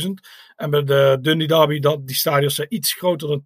[0.00, 0.08] 20.000.
[0.56, 3.42] En bij de Dundee Derby, dat, die stadions zijn iets groter dan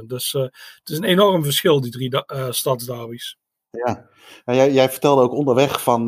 [0.00, 0.06] 10.000.
[0.06, 3.38] Dus uh, het is een enorm verschil, die drie uh, stadsderbies.
[3.70, 4.08] Ja,
[4.44, 6.06] jij, jij, vertelde ook onderweg van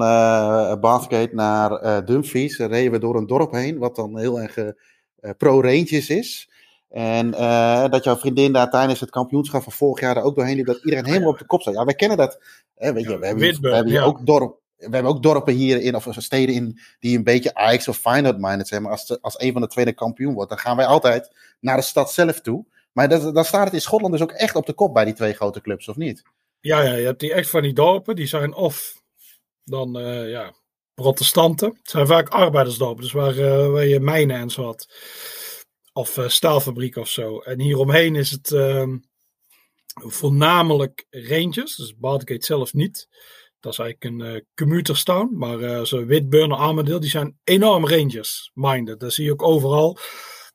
[0.80, 2.58] Bathgate naar Dumfries.
[2.58, 4.72] reden we door een dorp heen, wat dan heel erg
[5.36, 6.50] pro-Rangers is.
[6.88, 7.30] En
[7.90, 10.84] dat jouw vriendin daar tijdens het kampioenschap van vorig jaar er ook doorheen liep, dat
[10.84, 11.74] iedereen helemaal op de kop staat.
[11.74, 12.38] Ja, wij kennen dat.
[12.74, 15.94] Hè, weet je, we hebben, we hebben ook dorp, we hebben ook dorpen hier in,
[15.94, 18.82] of steden in, die een beetje Ajax of Feyenoord-minded zijn.
[18.82, 21.82] Maar als, als een van de tweede kampioen wordt, dan gaan wij altijd naar de
[21.82, 22.64] stad zelf toe.
[22.92, 25.14] Maar dat, dan staat het in Schotland dus ook echt op de kop bij die
[25.14, 26.22] twee grote clubs, of niet?
[26.60, 29.02] Ja, ja je hebt die echt van die dorpen, die zijn of
[29.64, 30.54] dan, uh, ja,
[30.94, 31.68] protestanten.
[31.68, 34.88] Het zijn vaak arbeidersdorpen, dus waar, uh, waar je mijnen en zo had.
[35.92, 37.38] Of uh, staalfabriek of zo.
[37.38, 38.98] En hieromheen is het ehm,
[39.94, 43.08] voornamelijk Rangers, dus Bargate zelf niet.
[43.60, 45.36] Dat is eigenlijk een uh, commuterstown.
[45.36, 49.00] Maar uh, zo Whitburn en Armadale, die zijn enorm Rangers-minded.
[49.00, 49.98] Dat zie je ook overal.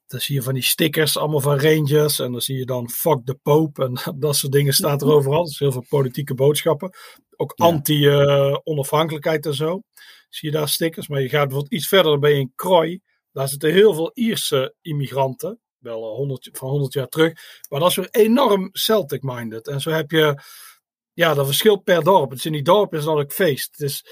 [0.08, 2.20] Dan zie je van die stickers allemaal van Rangers.
[2.20, 3.84] En dan zie je dan fuck the Pope.
[3.84, 5.44] En dat soort dingen staat er overal.
[5.44, 6.90] Dus heel veel politieke boodschappen.
[7.36, 7.66] Ook ja.
[7.66, 9.82] anti-onafhankelijkheid en zo.
[10.30, 11.08] Zie je daar stickers.
[11.08, 13.02] Maar je gaat bijvoorbeeld iets verder, dan ben je in Croy.
[13.32, 15.60] Daar zitten heel veel Ierse immigranten.
[15.78, 17.34] Wel 100, van 100 jaar terug.
[17.70, 19.68] Maar dat is weer enorm Celtic-minded.
[19.68, 20.42] En zo heb je
[21.16, 22.30] ja, dat verschilt per dorp.
[22.32, 23.78] Dus in die dorpen is dat ook feest.
[23.78, 24.06] Dus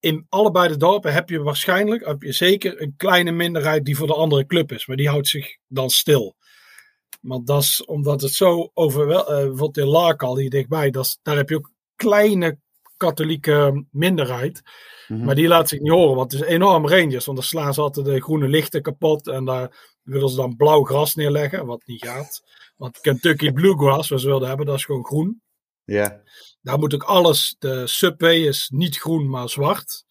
[0.00, 4.06] in allebei de dorpen heb je waarschijnlijk, heb je zeker een kleine minderheid die voor
[4.06, 4.86] de andere club is.
[4.86, 6.36] Maar die houdt zich dan stil.
[7.20, 9.20] Want dat is omdat het zo overwel...
[9.20, 12.58] Uh, bijvoorbeeld in Lakal, hier dichtbij, dat is, daar heb je ook kleine
[12.96, 14.62] katholieke minderheid.
[15.08, 15.26] Mm-hmm.
[15.26, 17.24] Maar die laat zich niet horen, want het is enorm Rangers.
[17.24, 19.28] Want dan slaan ze altijd de groene lichten kapot.
[19.28, 22.42] En daar willen ze dan blauw gras neerleggen, wat niet gaat.
[22.76, 25.42] Want Kentucky Bluegrass, wat ze wilden hebben, dat is gewoon groen.
[25.84, 26.22] Ja.
[26.62, 30.04] Daar moet ook alles, de Subway is niet groen, maar zwart.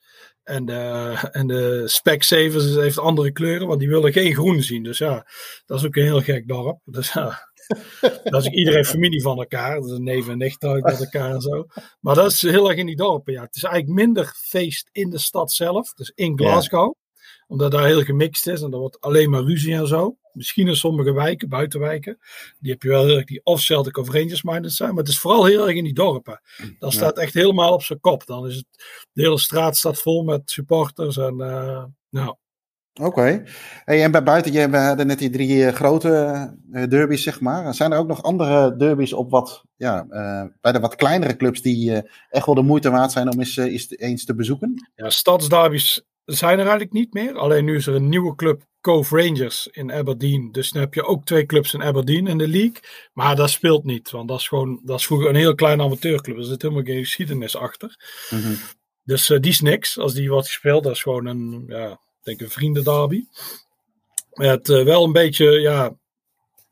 [0.44, 4.84] En de, en de Spec Savers heeft andere kleuren, want die willen geen groen zien.
[4.84, 5.28] Dus ja,
[5.66, 6.80] dat is ook een heel gek dorp.
[6.86, 7.52] Dus ja,
[8.24, 9.76] dat is iedereen familie van elkaar.
[9.76, 11.66] Dat is een neef en nicht uit met elkaar en zo.
[12.00, 13.34] Maar dat is heel erg in die dorpen.
[13.34, 13.42] Ja.
[13.42, 16.96] Het is eigenlijk minder feest in de stad zelf, dus in Glasgow.
[16.96, 17.02] Ja.
[17.48, 20.18] Omdat daar heel gemixt is en er wordt alleen maar ruzie en zo.
[20.34, 22.18] Misschien in sommige wijken, buitenwijken.
[22.60, 24.90] Die heb je wel heel erg die of Celtic of Rangers minded zijn.
[24.90, 26.42] Maar het is vooral heel erg in die dorpen.
[26.58, 26.90] Dan ja.
[26.90, 28.26] staat echt helemaal op zijn kop.
[28.26, 28.66] Dan is het,
[29.12, 31.18] de hele straat staat vol met supporters.
[31.18, 32.36] En uh, nou,
[33.00, 33.08] Oké.
[33.08, 33.44] Okay.
[33.86, 37.42] Hey, en bij buiten, je, we hadden net die drie uh, grote uh, derbies, zeg
[37.42, 37.74] maar.
[37.74, 41.62] Zijn er ook nog andere derbies op wat, ja, uh, bij de wat kleinere clubs
[41.62, 44.90] die echt wel de moeite waard zijn om eens, eens, eens te bezoeken?
[44.96, 47.38] Ja, stadsderbies zijn er eigenlijk niet meer.
[47.38, 50.52] Alleen nu is er een nieuwe club, Cove Rangers in Aberdeen.
[50.52, 52.80] Dus dan heb je ook twee clubs in Aberdeen in de league.
[53.14, 56.38] Maar dat speelt niet, want dat is gewoon, dat is vroeger een heel kleine amateurclub.
[56.38, 57.96] Er zit helemaal geen geschiedenis achter.
[58.30, 58.54] Mhm.
[59.04, 59.98] Dus die is niks.
[59.98, 63.26] Als die wordt gespeeld, dat is gewoon een, ja, denk een vriendenderby.
[64.30, 65.96] Het uh, wel een beetje, ja,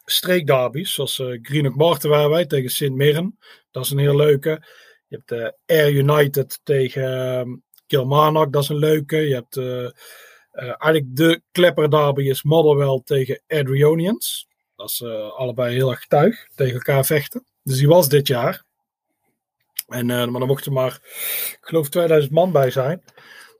[0.05, 0.93] streekderbies.
[0.93, 3.37] Zoals uh, Greenock Marten waren wij tegen Sint Mirren.
[3.71, 4.65] Dat is een heel leuke.
[5.07, 7.55] Je hebt Air United tegen uh,
[7.87, 8.53] Kilmarnock.
[8.53, 9.17] Dat is een leuke.
[9.17, 9.55] Je hebt
[10.51, 14.47] eigenlijk de klepper derby is Motherwell tegen Adrionians.
[14.75, 15.03] Dat is
[15.35, 17.45] allebei heel erg tuig tegen elkaar vechten.
[17.63, 18.63] Dus die was dit jaar.
[19.87, 20.99] En, maar dan mochten maar,
[21.51, 23.01] ik geloof, 2000 man bij zijn.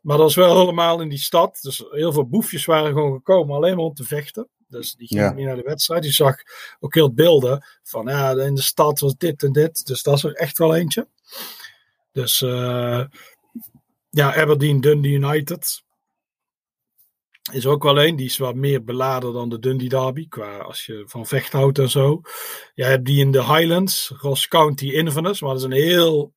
[0.01, 1.59] Maar dat was wel helemaal in die stad.
[1.61, 4.47] Dus heel veel boefjes waren gewoon gekomen, alleen maar om te vechten.
[4.67, 5.31] Dus die ging Ja.
[5.33, 6.03] niet naar de wedstrijd.
[6.03, 6.35] Die zag
[6.79, 9.85] ook heel beelden van ja, in de stad was dit en dit.
[9.87, 11.07] Dus dat is er echt wel eentje.
[12.11, 13.03] Dus eh,
[14.09, 15.83] ja, Aberdeen Dundee United
[17.51, 18.15] is ook wel een.
[18.15, 20.27] Die is wat meer beladen dan de Dundee Derby.
[20.27, 22.21] Qua als je van vecht houdt en zo.
[22.73, 25.41] Jij hebt die in de Highlands, Ross County Inverness.
[25.41, 26.33] Maar dat is een heel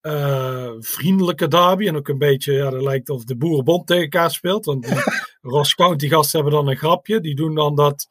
[0.00, 1.86] eh, vriendelijke derby.
[1.86, 4.64] En ook een beetje, ja, dat lijkt of de Boerenbond tegen elkaar speelt.
[4.64, 4.96] Want die
[5.52, 7.20] Ross County gasten hebben dan een grapje.
[7.20, 8.08] Die doen dan dat,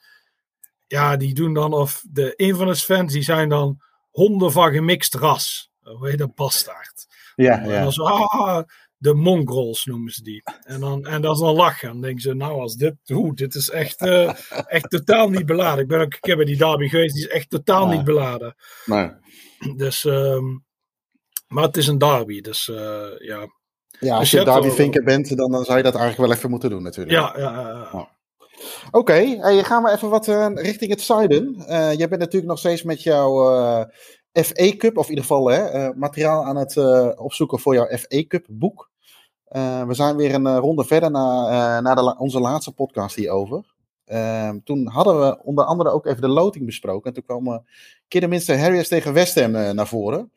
[0.88, 5.72] ja, die doen dan of de Inverness fans, die zijn dan honden van gemixt ras.
[5.82, 6.36] Hoe heet dat?
[6.36, 7.08] Bastaard.
[7.36, 7.82] Ja, En ja.
[7.82, 8.64] dan zo, ah,
[8.98, 10.44] de mongrels noemen ze die.
[10.64, 11.88] En, dan, en dat is dan lachen.
[11.88, 14.34] Dan denken ze, nou als dit, hoe, dit is echt, eh,
[14.68, 15.82] echt totaal niet beladen.
[15.84, 18.56] Ik ben ook een keer bij die derby geweest, die is echt totaal niet beladen.
[18.86, 19.20] Maar,
[19.76, 20.46] Dus, ehm,
[21.48, 22.76] maar het is een derby, dus eh,
[23.18, 23.48] ja.
[24.00, 25.96] ja, als Dus je je hebt Derby wel- Vinker bent, dan, dan zou je dat
[25.96, 27.18] eigenlijk wel even moeten doen natuurlijk.
[27.18, 28.10] Ja, ja.
[28.92, 31.56] Oké, hey, gaan we even wat eh, richting het zuiden.
[31.68, 33.86] Eh, jij bent natuurlijk nog steeds met jouw
[34.44, 37.86] FA Cup, of in ieder geval hè, eh, materiaal aan het eh, opzoeken voor jouw
[37.98, 38.90] FA Cup boek.
[39.46, 41.12] Eh, we zijn weer een ronde verder
[41.96, 43.64] de, la- onze laatste podcast hierover.
[44.06, 47.08] Eh, toen hadden we onder andere ook even de loting besproken.
[47.08, 47.58] En toen kwam uh,
[48.08, 50.32] Kidderminster Harriers tegen West Ham naar voren.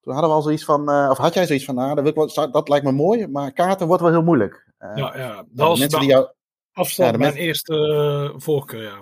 [0.00, 2.84] Toen hadden we al zoiets van, of had jij zoiets van, nou, dat, wel- lijkt
[2.84, 4.66] me mooi, maar kaarten wordt wel heel moeilijk.
[4.78, 5.44] Ja, ja.
[5.48, 6.28] Dat was die jou,
[6.72, 8.98] afstand ja, mijn mensen- eerste voorkeur, ja.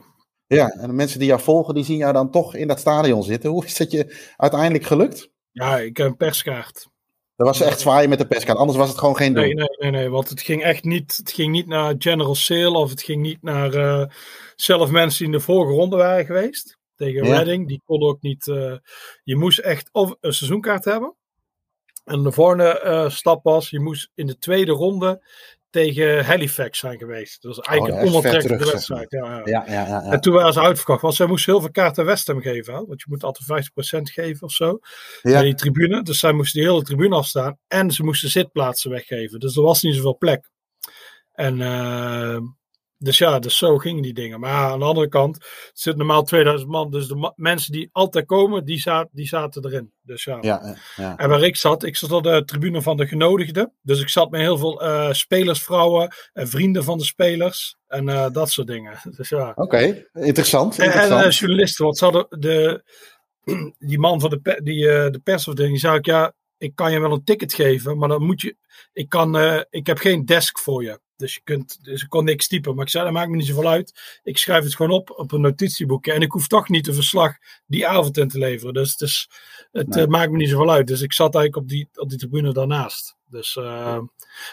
[0.47, 3.23] Ja, en de mensen die jou volgen, die zien jou dan toch in dat stadion
[3.23, 3.51] zitten.
[3.51, 5.31] Hoe is dat je uiteindelijk gelukt?
[5.51, 6.89] Ja, ik heb een perskaart.
[7.37, 9.43] Dat was echt zwaaien met de perskaart, anders was het gewoon geen doen.
[9.43, 12.79] Nee, nee, nee, nee, want het ging echt niet, het ging niet naar General Sale
[12.79, 14.07] of het ging niet naar eh,
[14.55, 16.79] zelf mensen die in de vorige ronde waren geweest.
[16.97, 17.35] Tegen Ja.
[17.35, 18.49] Reading, die kon ook niet.
[18.49, 18.77] eh,
[19.25, 21.15] je moest echt of een seizoenkaart hebben.
[22.05, 25.27] En de volgende eh, stap was, je moest in de tweede ronde
[25.77, 27.43] tegen Halifax zijn geweest.
[27.43, 29.11] Dat was eigenlijk Oh, een onontrekkelijke wedstrijd.
[29.11, 29.65] Ja, ja.
[29.67, 30.03] Ja.
[30.03, 32.75] En toen waren ze uitverkocht, want zij moesten heel veel kaarten West Ham geven.
[32.75, 32.85] Hè?
[32.85, 34.79] Want je moet altijd 50% geven of zo.
[35.23, 36.03] Bij die tribune.
[36.03, 37.59] Dus zij moesten die hele tribune afstaan.
[37.69, 39.41] En ze moesten zitplaatsen weggeven.
[39.41, 40.51] Dus er was niet zoveel plek.
[41.33, 42.39] En eh,
[42.99, 44.41] dus ja, dus zo gingen die dingen.
[44.41, 46.91] Maar ja, aan de andere kant het zit normaal 2000 man.
[46.91, 49.93] Dus de ma- mensen die altijd komen, die, zaten die zaten erin.
[50.03, 50.39] Dus ja.
[50.41, 51.17] Ja, ja, ja.
[51.17, 53.73] En waar ik zat, ik zat op de tribune van de genodigden.
[53.83, 57.77] Dus ik zat met heel veel eh, spelersvrouwen en vrienden van de spelers.
[57.87, 58.99] En eh, dat soort dingen.
[59.17, 59.53] Dus ja.
[59.55, 60.79] Oké, interessant.
[60.79, 60.85] En,
[61.25, 62.83] eh, journalisten, want ze hadden de,
[63.79, 66.93] die man van de, pe- die, eh, de persafdeling, die zei ik, ja, ik kan
[66.93, 68.57] je wel een ticket geven, maar dan moet je,
[68.93, 71.01] ik kan, eh, ik heb geen desk voor je.
[71.17, 72.75] Dus je kunt, dus ik kon niks typen.
[72.75, 74.21] Maar ik zei, dat maakt me niet zoveel uit.
[74.23, 76.13] Ik schrijf het gewoon op op een notitieboekje.
[76.13, 77.35] En ik hoef toch niet een verslag
[77.67, 78.75] die avond in te leveren.
[78.75, 79.29] Dus het, is,
[79.73, 80.05] het Nee.
[80.05, 80.87] eh, maakt me niet zoveel uit.
[80.87, 83.15] Dus ik zat eigenlijk op die, op die tribune daarnaast.
[83.31, 83.99] Dus, eh,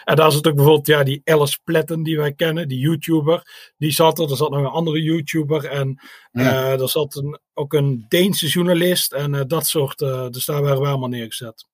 [0.04, 3.72] en daar zit ook bijvoorbeeld ja, die Alice Pletten die wij kennen, die YouTuber.
[3.78, 4.30] Die zat er.
[4.32, 5.66] Er zat nog een andere YouTuber.
[5.66, 6.00] En
[6.32, 6.42] Ja.
[6.74, 9.14] eh, er zat een, ook een Deense journalist.
[9.14, 9.98] En dat soort.
[10.34, 11.66] dus daar waren we allemaal neergezet.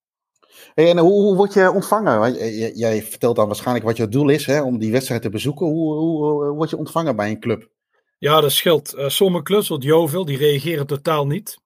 [0.73, 2.19] Hey, en hoe, hoe word je ontvangen?
[2.19, 5.21] Want j- j- Jij vertelt dan waarschijnlijk wat je doel is hè, om die wedstrijd
[5.21, 5.65] te bezoeken.
[5.65, 7.69] Hoe, hoe, hoe word je ontvangen bij een club?
[8.17, 8.93] Ja, dat scheelt.
[8.93, 11.57] Eh, sommige clubs, wat Jovel, die reageren totaal niet.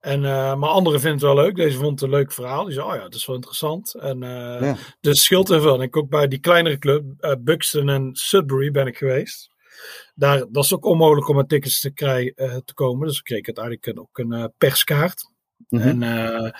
[0.00, 1.56] En, eh, maar anderen vinden het wel leuk.
[1.56, 2.64] Deze vond het een leuk verhaal.
[2.64, 3.94] Die zei, oh ja, dat is wel interessant.
[3.94, 4.76] En, eh, Ja.
[5.00, 5.74] Dus scheelt heel veel.
[5.74, 9.48] En ik ook bij die kleinere club, eh, Buxton en Sudbury ben ik geweest.
[10.14, 13.06] Daar, dat is ook onmogelijk om aan tickets te, krijgen, eh, te komen.
[13.08, 14.44] Dus ik kreeg uiteindelijk ook een eh,
[15.74, 15.88] Mhm.
[15.88, 16.50] En eh,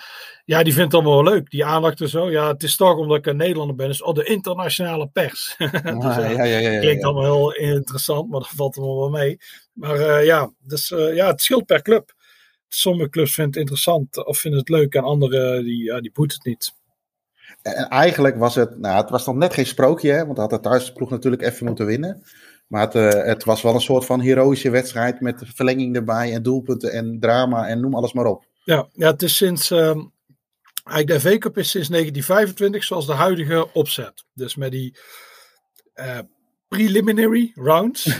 [0.45, 1.49] ja, die vindt het allemaal wel leuk.
[1.49, 2.31] Die aandacht en zo.
[2.31, 3.87] Ja, het is toch omdat ik een Nederlander ben.
[3.87, 5.55] Dus oh, de internationale pers.
[5.57, 9.09] Dus, Ah, ja, ja, ja, ja, Klinkt allemaal heel interessant, maar dat valt allemaal wel
[9.09, 9.37] mee.
[9.73, 12.13] Maar eh, ja, dus, eh, ja, het scheelt per club.
[12.67, 16.33] Sommige clubs vinden het interessant of vinden het leuk en andere die, ja, die boet
[16.33, 16.73] het niet.
[17.61, 20.59] En eigenlijk was het, nou, het was nog net geen sprookje, hè, want had de
[20.59, 22.23] thuisploeg natuurlijk even moeten winnen.
[22.67, 26.43] Maar het, eh, het was wel een soort van heroïsche wedstrijd met verlenging erbij en
[26.43, 28.45] doelpunten en drama en noem alles maar op.
[28.65, 29.71] Ja, ja het is sinds.
[29.71, 29.99] ehm,
[30.83, 34.25] eigenlijk de FA Cup is sinds 1925 zoals de huidige opzet.
[34.33, 34.97] Dus met die
[36.67, 38.07] preliminary rounds.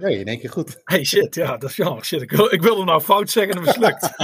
[0.00, 0.80] Nee, in één keer goed.
[0.84, 2.04] Hey shit, ja, dat is jammer.
[2.04, 4.02] Shit, ik, wil, ik wilde nou fout zeggen en het mislukt.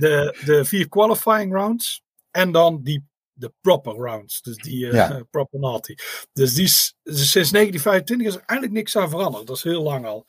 [0.00, 4.42] de, de vier qualifying rounds en dan die de proper rounds.
[4.42, 5.94] Dus die uh, proper naughty.
[6.32, 6.64] Dus die
[7.02, 9.46] dus sinds 1925 is er eigenlijk niks aan veranderd.
[9.46, 10.26] Dat is heel lang al.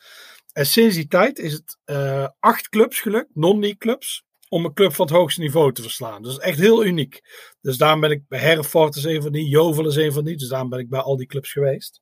[0.55, 4.93] En sinds die tijd is het uh, acht clubs gelukt, non-league clubs, om een club
[4.93, 6.21] van het hoogste niveau te verslaan.
[6.21, 7.21] Dus echt heel uniek.
[7.61, 10.37] Dus daarom ben ik bij Herford is een van die, Jovel is een van die.
[10.37, 12.01] Dus daarom ben ik bij al die clubs geweest.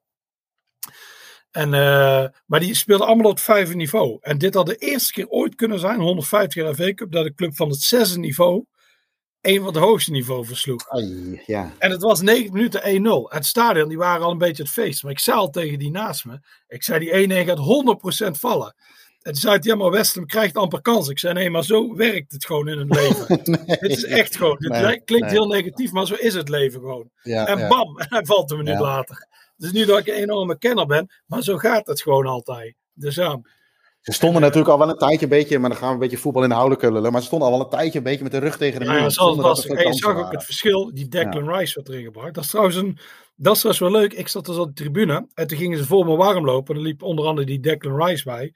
[1.52, 4.18] En, uh, maar die speelden allemaal op het vijfde niveau.
[4.22, 7.34] En dit had de eerste keer ooit kunnen zijn, 150 jaar V Cup, dat de
[7.34, 8.66] club van het zesde niveau
[9.44, 10.90] een van de hoogste niveau versloeg.
[10.90, 11.72] Ai, ja.
[11.78, 13.34] En het was 9 minuten 1-0.
[13.34, 15.04] Het stadion, die waren al een beetje het feest.
[15.04, 18.76] Maar ik zei al tegen die naast me, ik zei die 1-1 gaat 100% vallen.
[19.22, 21.10] En toen zei ja maar Westham krijgt amper kans.
[21.10, 23.40] Ik zei, nee, maar zo werkt het gewoon in het leven.
[23.44, 27.10] nee, het is echt gewoon, het klinkt heel negatief, maar zo is het leven gewoon.
[27.22, 29.28] Ja, en bam, en hij valt een minuut later.
[29.58, 32.76] Dus niet dat ik een enorme kenner ben, maar zo gaat het gewoon altijd.
[32.94, 33.42] Dus ja.
[34.04, 36.18] Ze stonden natuurlijk al wel een tijdje een beetje, maar dan gaan we een beetje
[36.18, 37.12] voetbal inhoudelijk lullen.
[37.12, 39.00] Maar ze stonden al wel een tijdje een beetje met de rug tegen de muur.
[39.00, 42.34] Ja, zoals was, en je zag ook het verschil, die Declan Rice werd erin gebracht.
[42.34, 42.98] Dat is trouwens een,
[43.36, 44.14] dat is trouwens wel leuk.
[44.14, 46.76] Ik zat dus op de tribune en toen gingen ze voor me warm lopen.
[46.76, 48.54] En er liep onder andere die Declan Rice bij.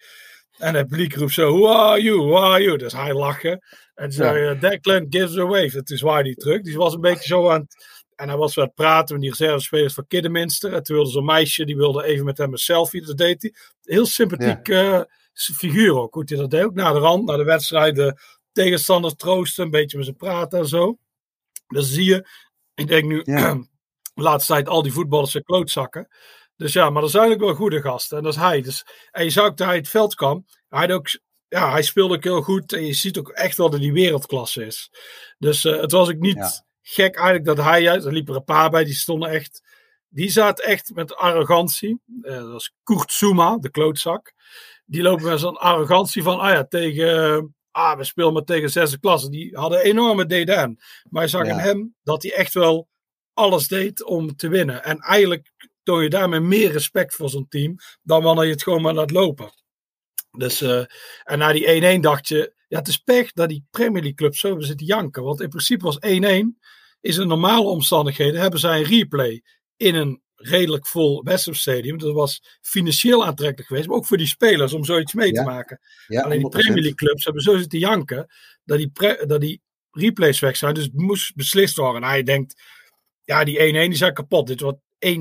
[0.58, 2.78] En het publiek roept zo, who are you, who are you?
[2.78, 3.64] Dus hij lachen.
[3.96, 5.78] En zei, Declan gives a wave.
[5.78, 6.62] Het is waar die terug.
[6.62, 9.30] Die was een beetje zo aan het en hij was aan het praten met die
[9.30, 10.74] reservespelers van Kidderminster.
[10.74, 13.06] En toen wilde zo'n meisje, die wilde even met hem een selfie.
[13.06, 13.54] Dat deed hij.
[13.84, 14.98] Heel sympathiek ja.
[14.98, 15.04] uh,
[15.38, 16.64] figuur ook, hoe hij dat deed.
[16.64, 18.20] Ook naar de rand, naar de wedstrijd, de
[18.52, 19.64] tegenstanders troosten.
[19.64, 20.98] Een beetje met ze praten en zo.
[21.68, 22.28] Dus zie je,
[22.74, 23.54] ik denk nu, ja.
[24.14, 26.08] de laatste tijd al die voetballers zijn klootzakken.
[26.56, 28.18] Dus ja, maar dat zijn ook wel goede gasten.
[28.18, 28.62] En dat is hij.
[28.62, 30.46] Dus, en je zag dat hij het veld kwam.
[30.70, 31.08] Hij, ook,
[31.48, 32.74] ja, hij speelde ook heel goed.
[32.74, 34.92] En je ziet ook echt wel dat hij wereldklasse is.
[35.38, 36.36] Dus uh, het was ook niet...
[36.36, 39.64] Ja gek eigenlijk dat hij juist, er liepen er een paar bij, die stonden echt,
[40.08, 42.02] die zaten echt met arrogantie.
[42.22, 44.34] Uh, dat was Kurt Zuma, de klootzak.
[44.90, 49.00] Die lopen met zo'n arrogantie van, ah ja, tegen, ah, we spelen maar tegen zesde
[49.00, 49.30] klasse.
[49.30, 50.80] Die hadden enorme DDN.
[51.10, 51.52] Maar je zag ja.
[51.52, 52.88] in hem dat hij echt wel
[53.34, 54.84] alles deed om te winnen.
[54.84, 55.52] En eigenlijk
[55.84, 59.12] toon je daarmee meer respect voor zo'n team dan wanneer je het gewoon maar laat
[59.12, 59.52] lopen.
[60.38, 60.86] Dus, uh,
[61.24, 64.36] en na die 1-1 dacht je, ja, het is pech dat die Premier League club
[64.36, 65.24] zo zitten janken.
[65.24, 66.58] Want in principe was 1-1
[67.02, 69.44] is in normale omstandigheden hebben zij een replay
[69.78, 71.98] in een redelijk vol Western Stadium.
[71.98, 75.80] Dat was financieel aantrekkelijk geweest, maar ook voor die spelers om zoiets mee te maken.
[76.08, 78.28] Ja, Alleen die Premier League clubs hebben zo zitten janken
[78.64, 78.92] dat die,
[79.28, 80.74] dat die replays weg zijn.
[80.74, 82.02] Dus het moest beslist worden.
[82.02, 82.62] En hij denkt,
[83.24, 84.48] ja, die 1-1 die zijn kapot.
[84.48, 85.16] Dit wordt 1-3,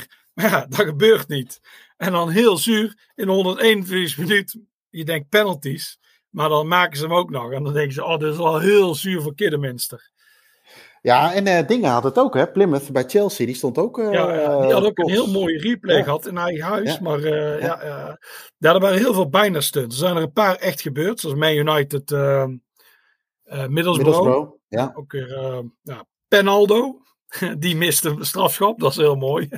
[0.00, 0.04] 1-4.
[0.34, 1.60] Maar ja, dat gebeurt niet.
[1.96, 4.58] En dan heel zuur in 141 minuut.
[4.90, 5.98] Je denkt penalties.
[6.30, 7.52] Maar dan maken ze hem ook nog.
[7.52, 10.11] En dan denken ze, oh, dit is wel heel zuur voor Kidderminster.
[11.02, 12.48] Ja, en uh, Dingen had het ook, hè?
[12.48, 13.98] Plymouth bij Chelsea, die stond ook.
[13.98, 16.02] Uh, ja, die had ook een heel mooie replay ja.
[16.02, 16.98] gehad in eigen huis.
[16.98, 18.18] Maar uh, ja.
[18.58, 19.94] Ja, er waren heel veel bijna stunts.
[19.94, 23.68] Er zijn er een paar echt gebeurd, zoals Man United Middlesbrough.
[23.68, 24.52] Middlesbrough.
[24.68, 24.92] Ja.
[24.94, 27.00] Ook weer ja, Penaldo.
[27.58, 29.48] Die miste een strafschop, dat is heel mooi.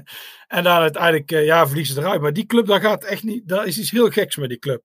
[0.47, 2.21] En dan uiteindelijk, ja, verliezen ze eruit.
[2.21, 3.49] Maar die club, daar gaat echt niet.
[3.49, 4.83] Daar is iets heel geks met die club.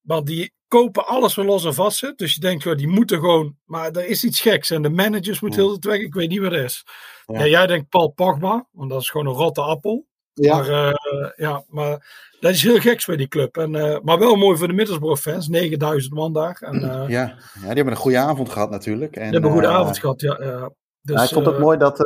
[0.00, 2.18] Want die kopen alles wat los en vast zit.
[2.18, 3.56] Dus je denkt, joh, die moeten gewoon.
[3.64, 4.70] Maar er is iets geks.
[4.70, 5.98] En de managers moeten heel het weg.
[5.98, 6.84] Ik weet niet wat het is.
[7.26, 7.38] Ja.
[7.38, 7.46] ja.
[7.46, 10.06] jij denkt Paul Pogba, want dat is gewoon een rotte appel.
[10.32, 10.56] Ja.
[10.56, 13.56] Maar, uh, ja, maar dat is heel geks bij die club.
[13.56, 15.48] En, uh, maar wel mooi voor de Middlesbrough fans.
[15.48, 16.56] 9000 man daar.
[16.60, 17.06] En, uh, ja.
[17.08, 19.16] ja, die hebben een goede avond gehad natuurlijk.
[19.16, 20.70] En, die hebben een goede avond gehad, ja.
[21.02, 21.96] Dus, ja, ik vond het mooi dat,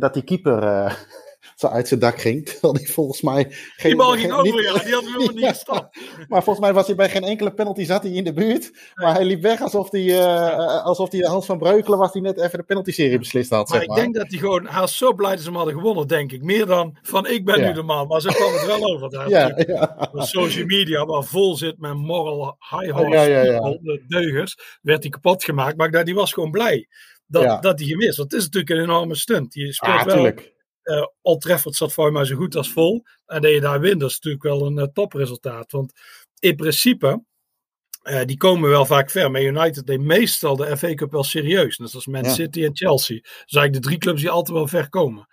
[0.00, 0.62] dat die keeper
[1.56, 2.46] zo uit zijn dak ging.
[2.46, 3.46] Terwijl hij volgens mij.
[3.50, 4.72] Geen, die bal ging over, niet, ja.
[4.72, 5.98] Die had helemaal niet gestapt.
[6.28, 8.72] maar volgens mij was hij bij geen enkele penalty zat hij in de buurt.
[8.94, 12.38] Maar hij liep weg alsof hij, uh, alsof hij Hans van Breukelen was die net
[12.38, 13.68] even de penalty-serie beslist had.
[13.68, 14.68] Maar, zeg maar, ik denk dat hij gewoon.
[14.72, 16.42] Was zo blij dat ze hem hadden gewonnen, denk ik.
[16.42, 17.66] Meer dan van ik ben ja.
[17.66, 18.06] nu de man.
[18.06, 19.10] Maar zo kwam het wel over.
[19.10, 20.08] Daar, ja, ja.
[20.12, 23.60] social media, waar vol zit met moral high horse, ja, ja, ja.
[23.60, 25.76] de deugers, werd hij kapot gemaakt.
[25.76, 26.88] Maar die was gewoon blij
[27.26, 28.16] dat, dat hij gemist.
[28.16, 29.54] Want het is natuurlijk een enorme stunt.
[29.54, 30.14] Je speelt ah, wel.
[30.14, 30.54] Tuurlijk
[30.86, 33.02] uh, Old Trafford zat voor mij zo goed als vol.
[33.26, 35.72] En dat je daar wint, dat is natuurlijk wel een uh, topresultaat.
[35.72, 35.92] Want
[36.38, 37.24] in principe,
[38.02, 39.30] uh, die komen wel vaak ver.
[39.30, 41.78] Maar United deed meestal de FA Cup wel serieus.
[41.78, 42.30] Net zoals Man ja.
[42.30, 43.16] City en Chelsea.
[43.16, 45.26] Dat zijn eigenlijk de drie clubs die altijd wel ver komen.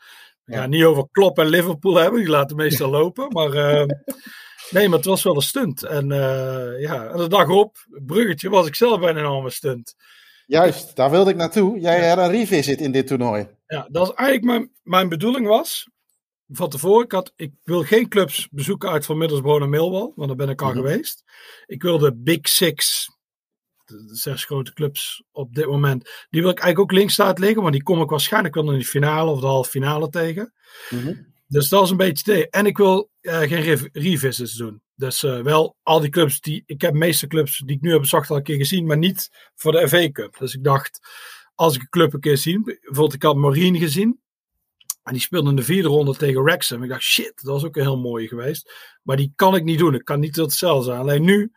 [0.46, 3.28] Ja, ja niet over Klopp en Liverpool hebben, die laten meestal lopen.
[3.32, 3.50] Maar
[4.70, 5.84] nee, maar het was wel een stunt.
[5.84, 6.08] En
[6.80, 7.76] ja, en de dag op,
[8.06, 9.96] bruggetje, was ik zelf bij een enorme stunt.
[10.46, 11.80] Juist, daar wilde ik naartoe.
[11.80, 12.08] Jij ja.
[12.08, 13.48] had een revisit in dit toernooi.
[13.74, 15.90] Ja, dat is eigenlijk mijn, mijn bedoeling was.
[16.48, 20.28] Van tevoren, ik, had, ik wil geen clubs bezoeken uit van Middlesbrough en Millwall, want
[20.28, 20.82] daar ben ik al mm -hmm.
[20.82, 21.24] geweest.
[21.66, 23.10] Ik wilde Big Six
[23.86, 26.04] De, zes grote clubs op dit moment.
[26.30, 28.80] Die wil ik eigenlijk ook links laten liggen, want die kom ik waarschijnlijk wel in
[28.80, 30.54] de finale of de halve finale tegen.
[30.90, 31.14] Mhm.
[31.48, 34.82] Dus dat is een beetje het En ik wil uh, geen revisits doen.
[34.96, 36.64] Dus uh, wel al die clubs die.
[36.66, 38.98] Ik heb de meeste clubs die ik nu heb bezocht al een keer gezien, maar
[38.98, 40.38] niet voor de FA Cup.
[40.38, 41.00] Dus ik dacht,
[41.56, 44.22] als ik een club een keer zie, bijvoorbeeld ik had Marine gezien.
[45.04, 46.84] En die speelde in de vierde ronde tegen Wrexham.
[46.84, 48.74] Ik dacht, shit, dat was ook een heel mooi geweest.
[49.02, 49.94] Maar die kan ik niet doen.
[49.94, 51.00] Ik kan niet tot hetzelfde zijn.
[51.00, 51.52] Alleen nu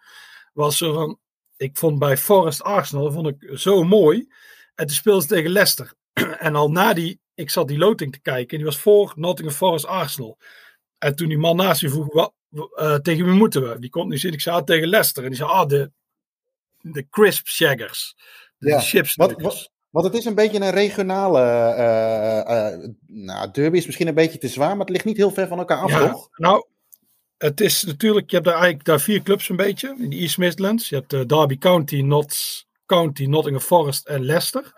[0.52, 1.18] was er van.
[1.56, 4.28] Ik vond bij Forest Arsenal vond ik zo mooi.
[4.74, 5.94] En toen speelde ze tegen Leicester.
[6.38, 7.20] en al na die.
[7.34, 8.50] Ik zat die loting te kijken.
[8.50, 10.38] En die was voor Nottingham Forest Arsenal.
[10.98, 12.12] En toen die man naast je vroeg.
[12.12, 13.78] Wat, uh, tegen wie moeten we?
[13.78, 14.32] Die komt nu zitten.
[14.32, 15.22] Ik zei ah, tegen Leicester.
[15.22, 15.90] En die zei, ah, de,
[16.80, 18.14] de Crisp Shaggers.
[18.58, 18.80] De ja.
[18.80, 19.14] chips.
[19.14, 21.40] Wat, want het is een beetje een regionale.
[21.40, 25.30] Uh, uh, nou, derby is misschien een beetje te zwaar, maar het ligt niet heel
[25.30, 26.28] ver van elkaar af, ja, toch?
[26.32, 26.66] Nou,
[27.36, 28.30] het is natuurlijk.
[28.30, 30.88] Je hebt daar eigenlijk daar vier clubs een beetje in de East Midlands.
[30.88, 34.72] Je hebt uh, Derby County, Notts County, Nottingham Forest en Leicester.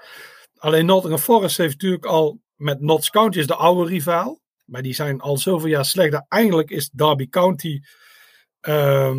[0.57, 4.41] Alleen Nottingham Forest heeft natuurlijk al met Notts County is de oude rivaal.
[4.65, 6.25] Maar die zijn al zoveel jaar slecht.
[6.29, 7.81] Eigenlijk is Derby County
[8.69, 9.17] uh,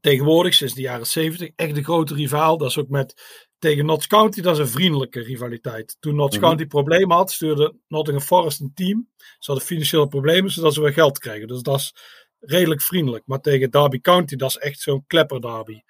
[0.00, 2.58] tegenwoordig, sinds de jaren 70, echt de grote rivaal.
[2.58, 3.14] Dat is ook met
[3.60, 5.96] tegen Notts County, dat is een vriendelijke rivaliteit.
[6.00, 6.44] Toen Notts mhm.
[6.44, 9.08] County problemen had, stuurde Nottingham Forest een team.
[9.16, 11.48] Ze hadden financiële problemen, zodat ze weer geld kregen.
[11.48, 11.94] Dus dat is
[12.40, 13.22] redelijk vriendelijk.
[13.26, 15.82] Maar tegen Derby County, dat is echt zo'n klepper derby.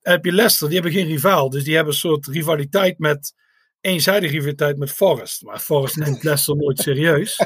[0.00, 1.50] En heb je Leicester, die hebben geen rivaal.
[1.50, 3.34] Dus die hebben een soort rivaliteit met,
[3.80, 5.42] eenzijdige rivaliteit met Forest.
[5.42, 7.36] Maar Forest neemt Leicester nooit serieus.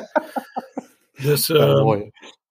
[1.23, 2.01] Dus, uh,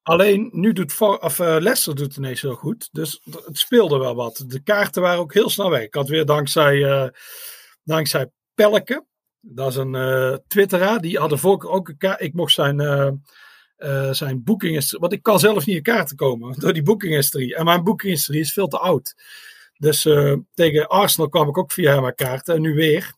[0.04, 2.89] Alleen nu doet For, of, uh, Leicester doet ineens heel goed.
[2.91, 4.43] Dus het speelde wel wat.
[4.47, 5.82] De kaarten waren ook heel snel weg.
[5.82, 7.08] Ik had weer dankzij, uh,
[7.84, 9.06] dankzij Pelke.
[9.39, 11.01] Dat is een uh, twitteraar.
[11.01, 12.22] Die had vorige ook een kaart.
[12.22, 12.78] Ik mocht zijn,
[14.12, 14.99] zijn boekinghistorie.
[14.99, 16.56] Want ik kan zelf niet in kaarten komen.
[16.60, 17.56] Door die boekinghistorie.
[17.56, 19.16] En mijn boekinghistorie is veel te oud.
[19.78, 20.01] Dus
[20.54, 22.56] tegen Arsenal kwam ik ook via mijn kaarten.
[22.56, 23.14] En nu weer.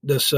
[0.00, 0.30] Dus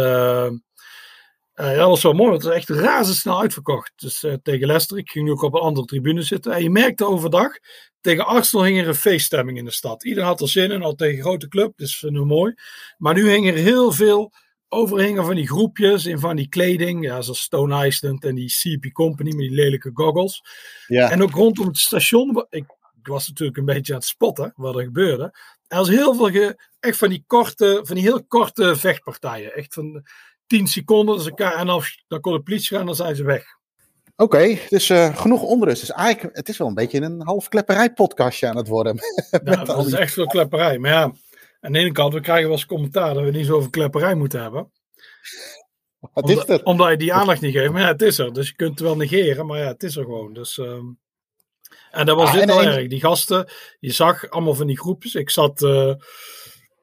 [1.55, 3.93] ja, dat was wel mooi, want het was echt razendsnel uitverkocht.
[3.97, 6.53] Dus uh, tegen Leicester, ik ging nu ook op een andere tribune zitten.
[6.53, 7.59] En je merkte overdag,
[8.01, 10.05] tegen Arsenal hing er een feeststemming in de stad.
[10.05, 12.55] Iedereen had er zin in, al tegen grote club, dus nu mooi.
[12.99, 14.33] Maar nu hing er heel veel
[14.69, 17.05] overhingen van die groepjes in van die kleding.
[17.05, 20.43] Ja, zoals Stone Island en die CP Company met die lelijke goggles.
[20.87, 21.11] Ja.
[21.11, 22.65] En ook rondom het station, ik,
[23.01, 25.23] ik was natuurlijk een beetje aan het spotten wat er gebeurde.
[25.67, 29.55] Er was heel veel, ge, echt van die korte, van die heel korte vechtpartijen.
[29.55, 30.07] Echt van
[30.47, 31.25] 10 seconden.
[31.25, 33.45] Elkaar, en als, dan kon de politie gaan, dan zijn ze weg.
[34.17, 35.81] Oké, dus uh, genoeg onrust.
[35.81, 38.97] Dus eigenlijk, het is wel een beetje een half klepperij podcastje aan het worden.
[39.45, 40.79] Ja, dat is echt veel klepperij.
[40.79, 41.13] Maar ja,
[41.61, 44.43] aan de ene kant, we krijgen wel eens commentaar dat we niet zoveel klepperij moeten
[44.43, 44.71] hebben.
[46.13, 46.65] Wat is er?
[46.65, 47.73] Omdat je die aandacht niet geeft.
[47.73, 48.33] Maar ja, het is er.
[48.33, 50.33] Dus je kunt het wel negeren, maar ja, het is er gewoon.
[50.33, 50.67] Dus, uh,
[51.91, 52.89] en dat was ah, dit wel erg.
[52.89, 53.49] Die gasten,
[53.81, 55.15] je zag allemaal van die groepjes.
[55.15, 55.95] Ik zat, uh,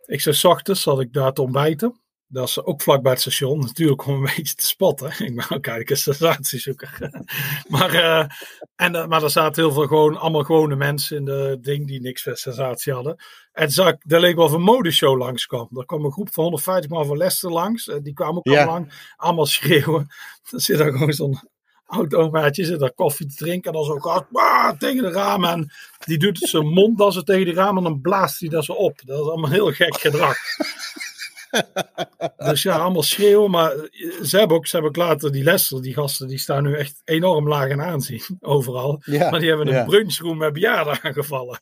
[0.05, 2.01] ik zat ochtends, zat ik daar te ontbijten.
[2.31, 3.59] Dat is ook vlak bij het station.
[3.59, 5.07] Natuurlijk om een beetje te spotten.
[5.07, 6.99] Ik ben ook eigenlijk een sensatiezoeker.
[7.67, 8.25] maar, uh,
[8.75, 12.01] en, uh, maar er zaten heel veel gewoon, allemaal gewone mensen in de ding die
[12.01, 13.15] niks van sensatie hadden.
[13.51, 15.67] En zag, er leek wel of een modeshow langskwam.
[15.73, 17.87] Er kwam een groep van 150 man van Leicester langs.
[17.87, 18.55] Uh, die kwamen ook ja.
[18.55, 18.93] allemaal lang.
[19.15, 20.07] Allemaal schreeuwen.
[20.49, 21.39] Dan zit er gewoon zo'n
[21.85, 23.71] oud omaatje zit daar koffie te drinken.
[23.71, 25.49] En dan zo hard ah, tegen de ramen.
[25.49, 25.71] En
[26.05, 27.77] die doet zijn mond als ze tegen die ramen.
[27.77, 29.01] En dan blaast hij dat zo op.
[29.05, 30.37] Dat is allemaal heel gek gedrag.
[32.37, 33.51] Dus ja, allemaal schreeuwen.
[33.51, 33.71] Maar
[34.23, 37.01] ze hebben ook, ze hebben ook later die Leicester, die gasten, die staan nu echt
[37.05, 38.21] enorm laag in aanzien.
[38.39, 39.01] Overal.
[39.05, 39.85] maar die hebben een ja.
[39.85, 41.59] brunchroom met bejaarden aangevallen.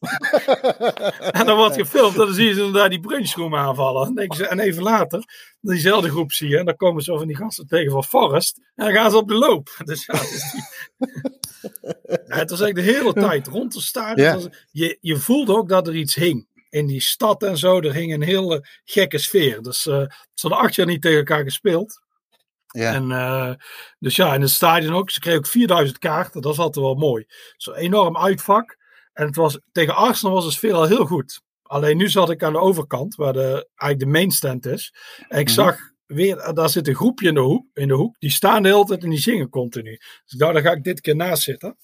[1.39, 2.13] en dan wordt gefilmd.
[2.13, 4.15] En dan zie je ze daar die brunchroom aanvallen.
[4.15, 5.23] En, ze, en even later,
[5.61, 6.57] diezelfde groep zie je.
[6.57, 8.57] En dan komen zo van die gasten tegen van Forest.
[8.75, 9.69] En dan gaan ze op de loop.
[9.85, 10.63] Dus ja, dus die...
[12.27, 14.53] het was eigenlijk de hele tijd rond de stadion.
[14.71, 17.81] Je, je voelde ook dat er iets hing in die stad en zo.
[17.81, 19.61] Er hing een hele gekke sfeer.
[19.61, 19.95] Dus uh,
[20.33, 22.01] ze hadden acht jaar niet tegen elkaar gespeeld.
[22.67, 22.93] Ja.
[22.93, 23.53] En, uh,
[23.99, 25.09] dus ja, in het stadion ook.
[25.09, 26.41] Ze kregen ook 4000 kaarten.
[26.41, 27.25] Dat is altijd wel mooi.
[27.57, 28.77] Zo'n enorm uitvak.
[29.13, 31.41] En het was, tegen Arsenal was het sfeer al heel goed.
[31.63, 34.93] Alleen nu zat ik aan de overkant, waar de, eigenlijk de main stand is.
[35.27, 35.55] En ik mhm.
[35.55, 38.15] zag weer, daar zit een groepje in de, hoek, in de hoek.
[38.19, 39.91] Die staan de hele tijd en die zingen continu.
[39.91, 41.77] Dus ik dacht, daar ga ik dit keer naast zitten.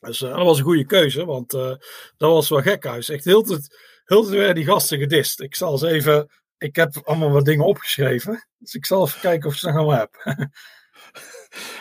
[0.00, 1.74] Dus uh, dat was een goede keuze, want uh,
[2.16, 3.08] dat was wel gek huis.
[3.08, 5.40] Echt heel tijd heel weer die gasten gedist.
[5.40, 6.30] Ik zal eens even.
[6.58, 8.46] Ik heb allemaal wat dingen opgeschreven.
[8.58, 10.16] Dus ik zal even kijken of ze nog allemaal heb.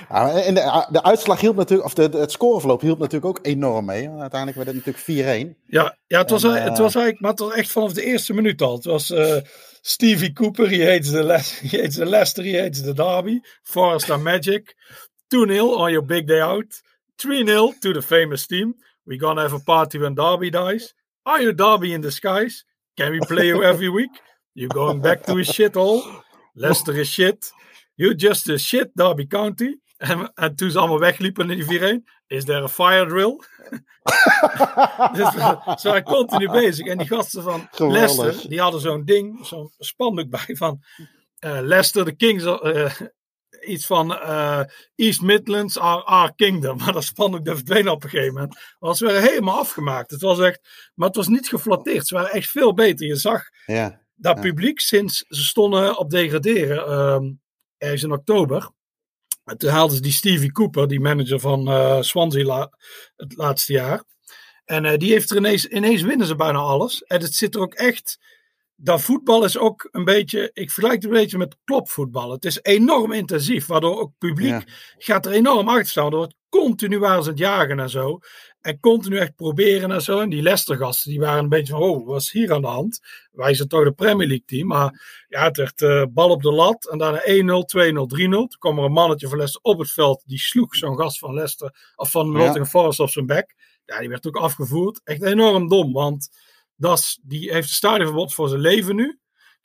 [0.09, 3.85] Ja, en de, de, uitslag hielp natuurlijk, of de, het scoreverloop hielp natuurlijk ook enorm
[3.85, 4.09] mee.
[4.09, 5.61] Uiteindelijk werd het natuurlijk 4-1.
[5.65, 8.33] Ja, ja het, was, en, het was eigenlijk, maar het was echt vanaf de eerste
[8.33, 8.75] minuut al.
[8.75, 9.37] Het was uh,
[9.81, 11.23] Stevie Cooper, he hates the,
[11.67, 13.39] he hates the Leicester, he hates the Derby.
[13.63, 14.75] Forrester Magic.
[15.35, 16.81] 2-0 on your big day out.
[17.15, 18.75] 3-0 to the famous team.
[19.05, 20.93] We gonna have a party when Derby dies.
[21.25, 22.65] Are you Derby in disguise?
[22.97, 24.11] Can we play you every week?
[24.53, 26.21] You going back to a shithole?
[26.55, 27.49] Leicester is shit.
[27.95, 29.77] You just a shit, Derby County.
[29.97, 33.39] En, en toen ze allemaal wegliepen in die 4-1, is there a fire drill?
[35.17, 35.33] dus
[35.81, 36.87] zo hij continu bezig.
[36.87, 38.15] En die gasten van Geweldig.
[38.17, 40.83] Leicester, die hadden zo'n ding, zo'n spandoek bij van
[41.39, 42.91] eh, Leicester, de Kings, eh,
[43.65, 44.61] iets van eh,
[44.95, 46.77] East Midlands, our, our kingdom.
[46.83, 48.55] Maar dat spandoek dat verdween op een gegeven moment.
[48.79, 50.11] Maar ze werden helemaal afgemaakt.
[50.11, 50.59] Het was echt,
[50.95, 52.07] maar het was niet geflatteerd.
[52.07, 53.07] Ze waren echt veel beter.
[53.07, 54.41] Je zag Ja, dat Ja.
[54.41, 57.31] publiek sinds ze stonden op degraderen, ehm
[57.77, 58.69] ergens in oktober.
[59.43, 62.71] En toen haalden ze die Stevie Cooper, die manager van eh, Swansea la-
[63.15, 64.03] het laatste jaar.
[64.65, 67.03] En eh, die heeft er ineens, ineens winnen ze bijna alles.
[67.03, 68.19] En het zit er ook echt,
[68.75, 72.31] dat voetbal is ook een beetje, ik vergelijk het een beetje met klopvoetbal.
[72.31, 74.63] Het is enorm intensief, waardoor ook publiek Ja.
[74.97, 76.11] gaat er enorm achter staan.
[76.11, 78.19] Door het continu ze aan het jagen en zo.
[78.61, 80.19] En continu echt proberen en zo.
[80.19, 82.99] En die Leicester-gasten, die waren een beetje van, oh, wat is hier aan de hand?
[83.31, 84.67] Wij zijn toch de Premier League team.
[84.67, 86.89] Maar ja, het werd eh, bal op de lat.
[86.89, 88.29] En daarna 1-0, 2-0, 3-0.
[88.29, 90.23] Toen kwam er een mannetje van Leicester op het veld.
[90.25, 92.31] Die sloeg zo'n gast van Leicester, of van Ja.
[92.37, 93.55] Nottingham Forest op zijn bek.
[93.85, 95.01] Ja, die werd ook afgevoerd.
[95.03, 96.29] Echt enorm dom, want
[97.21, 99.19] die heeft een stadionverbod voor zijn leven nu.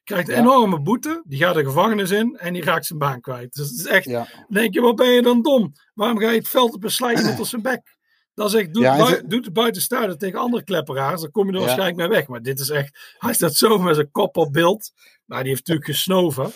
[0.05, 0.41] Krijgt een Ja.
[0.41, 1.23] enorme boete.
[1.27, 3.55] Die gaat de gevangenis in en die raakt zijn baan kwijt.
[3.55, 4.27] Dus het is echt, ja.
[4.33, 5.73] dan denk je, wat ben je dan dom?
[5.95, 7.97] Waarom ga je het veld op een slijt iemand op zijn bek?
[8.35, 11.21] Dat is echt, doe, Ja, het bui- het buiten tegen andere klepperaars.
[11.21, 12.27] Dan kom je er waarschijnlijk mee weg.
[12.27, 14.93] Maar dit is echt, hij staat zo met zijn kop op beeld.
[15.27, 16.51] Nou, die heeft natuurlijk gesnoven.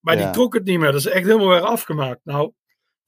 [0.00, 0.92] Maar die trok het niet meer.
[0.92, 2.20] Dat is echt helemaal weer afgemaakt.
[2.24, 2.52] Nou,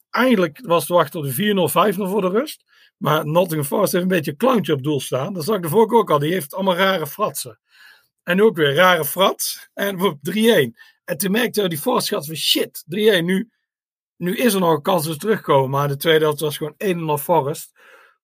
[0.09, 2.63] eigenlijk was het wachten op de 4-0, 5-0 voor de rust.
[3.03, 5.33] Maar Nottingham Forest heeft een beetje een clowntje op doel staan.
[5.33, 6.19] Dat zag ik de vorige ook al.
[6.19, 7.59] Die heeft allemaal rare fratsen.
[8.23, 9.69] En nu ook weer rare frats.
[9.73, 10.31] En op 3-1.
[11.03, 12.87] En toen merkte hij die Forest gaat van shit, 3-1.
[12.87, 13.49] Nu,
[14.15, 15.69] nu is er nog een kans dat ze terugkomen.
[15.69, 17.71] Maar de tweede helft was gewoon 1-0 Forest.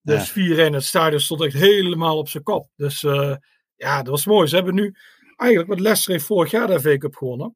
[0.02, 0.34] Dus 4-1.
[0.34, 2.70] Het stadion stond echt helemaal op zijn kop.
[2.76, 3.36] Dus eh,
[3.76, 4.48] ja, dat was mooi.
[4.48, 4.96] Ze hebben nu
[5.36, 7.56] eigenlijk, wat Leicester heeft vorig jaar de FA Cup gewonnen.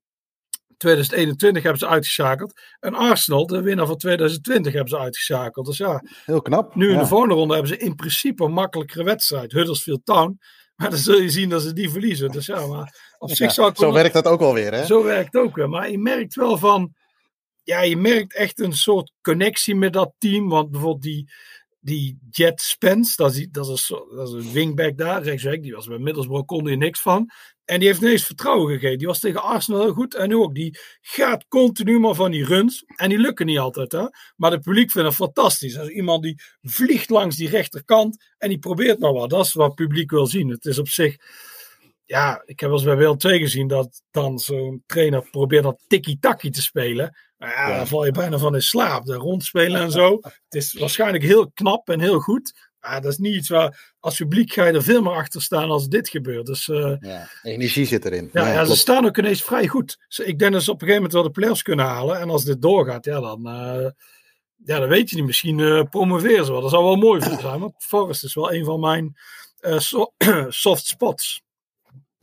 [0.84, 2.53] 2021 hebben ze uitgeschakeld.
[2.79, 5.65] En Arsenal, de winnaar van 2020, hebben ze uitgeschakeld.
[5.65, 6.75] Dus ja, Heel knap.
[6.75, 6.99] nu in ja.
[6.99, 9.51] de volgende ronde hebben ze in principe een makkelijkere wedstrijd.
[9.51, 10.39] Huddersfield Town.
[10.75, 12.31] Maar dan zul je zien dat ze die verliezen.
[12.31, 14.73] Dus ja, maar op zich Ja, zou ik Zo wel- werkt dat ook wel weer,
[14.73, 14.86] hè?
[14.86, 15.69] zo werkt het ook weer.
[15.69, 16.93] Maar je merkt wel van.
[17.63, 20.49] Ja, je merkt echt een soort connectie met dat team.
[20.49, 21.31] Want bijvoorbeeld die,
[21.84, 25.61] die Jet Spence, dat is, dat, is een, dat is een wingback daar, rechtsback.
[25.61, 27.29] Die was bij Middlesbrough, kon er niks van.
[27.65, 28.97] En die heeft ineens vertrouwen gegeven.
[28.97, 30.15] Die was tegen Arsenal heel goed.
[30.15, 30.55] En nu ook.
[30.55, 32.84] Die gaat continu maar van die runs.
[32.95, 33.91] En die lukken niet altijd.
[33.91, 34.05] Hè?
[34.36, 35.77] Maar het publiek vindt het fantastisch.
[35.77, 38.23] Als iemand die vliegt langs die rechterkant.
[38.38, 39.29] En die probeert maar wat.
[39.29, 40.49] Dat is wat het publiek wil zien.
[40.49, 41.17] Het is op zich
[42.05, 45.84] ja, ik heb wel eens bij Wereld 2 gezien dat dan zo'n trainer probeert dat
[45.88, 47.17] tiki-taki te spelen.
[47.43, 47.77] Maar ja, Ja.
[47.77, 49.05] dan val je bijna van in slaap.
[49.05, 50.19] De rondspelen en zo.
[50.49, 52.71] Het is waarschijnlijk heel knap en heel goed.
[52.79, 55.69] Maar dat is niet iets waar als publiek ga je er veel meer achter staan
[55.69, 56.45] als dit gebeurt.
[56.45, 58.29] Dus eh, Ja, energie zit erin.
[58.33, 59.97] ja, ja, ze staan ook ineens vrij goed.
[60.25, 62.19] Ik denk dat ze op een gegeven moment wel de play-offs kunnen halen.
[62.19, 63.89] En als dit doorgaat, ja, dan, eh,
[64.65, 65.25] ja, dan weet je niet.
[65.25, 66.61] Misschien eh, promoveren ze wel.
[66.61, 67.59] Dat zou wel mooi voor zijn.
[67.59, 69.15] Want Forest is wel een van mijn
[69.77, 70.13] so-
[70.49, 71.41] soft spots.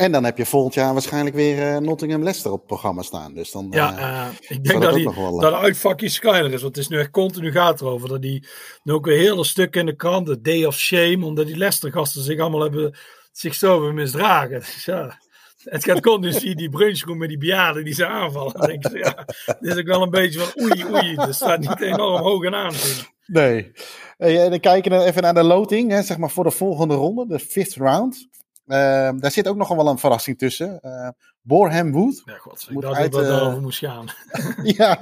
[0.01, 3.35] En dan heb je volgend jaar waarschijnlijk weer eh, Nottingham Leicester op het programma staan.
[3.35, 6.63] Dus dan Ja, eh, eh, ik denk dat dat, die, wel, dat uitvakje Skyler is.
[6.63, 8.09] Want het is nu echt continu gaat erover.
[8.09, 8.47] Dat die
[8.83, 10.27] nu ook weer hele stukken in de krant.
[10.27, 11.25] De Day of Shame.
[11.25, 12.97] Omdat die Leicester-gasten zich allemaal hebben
[13.33, 14.59] zich zo hebben misdragen.
[14.59, 15.19] Dus ja,
[15.65, 18.53] het gaat continu zie je die brunchroom met die bejaarden die ze aanvallen.
[18.53, 19.25] Dan denk je, ja,
[19.61, 21.15] dit is ook wel een beetje van oei oei.
[21.15, 23.05] Het staat niet enorm hoog in aanzien.
[23.27, 23.73] Nee.
[24.17, 27.27] En dan kijken we even naar de loting, hè, zeg maar voor de volgende ronde,
[27.27, 28.29] de fifth round.
[28.71, 30.81] Ehm, daar zit ook nogal wel een verrassing tussen.
[30.81, 31.09] Eh
[31.43, 32.23] Boreham Wood.
[32.25, 34.07] Ja, god, ik dacht uit, dat het eh, daarover moest gaan.
[34.79, 34.97] ja,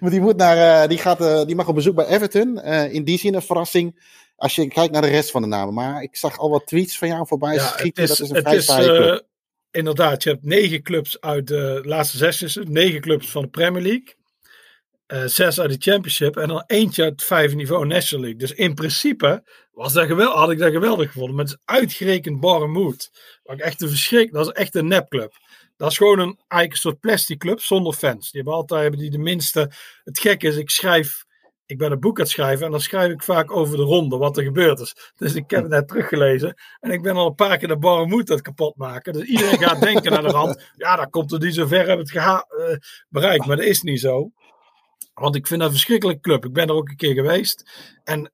[0.00, 2.62] maar die, moet naar, eh, die, gaat, eh, die mag op bezoek bij Everton.
[2.62, 5.74] In die zin een verrassing als je kijkt naar de rest van de namen.
[5.74, 8.02] Maar ik zag al wat tweets van jou voorbij Ja, schieten.
[8.02, 9.26] het is, dat is een het vrij is saaie club.
[9.70, 14.14] inderdaad, je hebt negen clubs uit de laatste zes, negen clubs van de Premier League.
[15.08, 18.40] Eh, zes uit de Championship en dan eentje uit het vijfde niveau National League.
[18.40, 19.42] Dus in principe
[19.72, 21.36] was dat geweldig, had ik dat geweldig gevonden.
[21.36, 23.10] Maar het uitgerekend Bournemouth.
[23.42, 25.32] Wat ik echt een verschrik, dat is echt een nepclub.
[25.76, 28.30] Dat is gewoon een, soort plastic club zonder fans.
[28.30, 29.70] Die hebben altijd hebben die de minste.
[30.04, 31.24] Het gekke is, ik schrijf,
[31.66, 34.16] ik ben een boek aan het schrijven en dan schrijf ik vaak over de ronde,
[34.16, 35.12] wat er gebeurd is.
[35.16, 38.28] Dus ik heb het net teruggelezen en ik ben al een paar keer de Bournemouth
[38.28, 39.12] het kapot maken.
[39.12, 42.06] Dus iedereen gaat denken naar de rand, ja, dan komt het niet zo ver, hebben
[42.06, 42.76] het eh,
[43.08, 43.46] bereikt.
[43.46, 44.30] Maar dat is niet zo.
[45.14, 46.44] Want ik vind dat een verschrikkelijke club.
[46.44, 47.70] Ik ben er ook een keer geweest.
[48.04, 48.32] En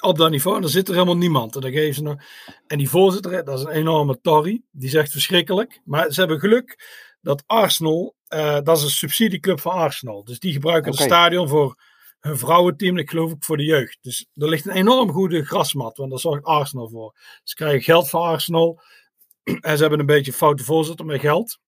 [0.00, 1.54] op dat niveau, en dan zit er helemaal niemand.
[1.54, 2.22] En, dan geven ze nog...
[2.66, 4.62] en die voorzitter, dat is een enorme Tory.
[4.70, 5.80] Die zegt verschrikkelijk.
[5.84, 6.76] Maar ze hebben geluk
[7.20, 10.24] dat Arsenal, eh, dat is een subsidieclub van Arsenal.
[10.24, 11.82] Dus die gebruiken het stadion voor
[12.20, 12.98] hun vrouwenteam.
[12.98, 13.98] Ik geloof ook voor de jeugd.
[14.00, 15.96] Dus er ligt een enorm goede grasmat.
[15.96, 17.16] Want daar zorgt Arsenal voor.
[17.42, 18.80] Ze krijgen geld van Arsenal.
[19.60, 21.58] en ze hebben een beetje foute voorzitter met geld.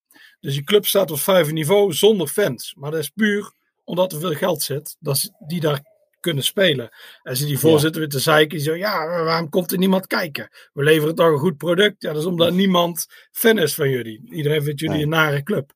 [0.40, 2.74] Dus die club staat op vijf niveau zonder fans.
[2.78, 3.52] Maar dat is puur
[3.84, 5.80] omdat er veel geld zit, dat ze die daar
[6.24, 6.90] kunnen spelen.
[7.22, 10.48] En ze die voorzitter weer te zeiken, die zo, ja, waarom komt er niemand kijken?
[10.72, 12.02] We leveren toch een goed product?
[12.02, 14.32] Ja, dat is omdat niemand fan is van jullie.
[14.32, 15.72] Iedereen vindt jullie een nare club.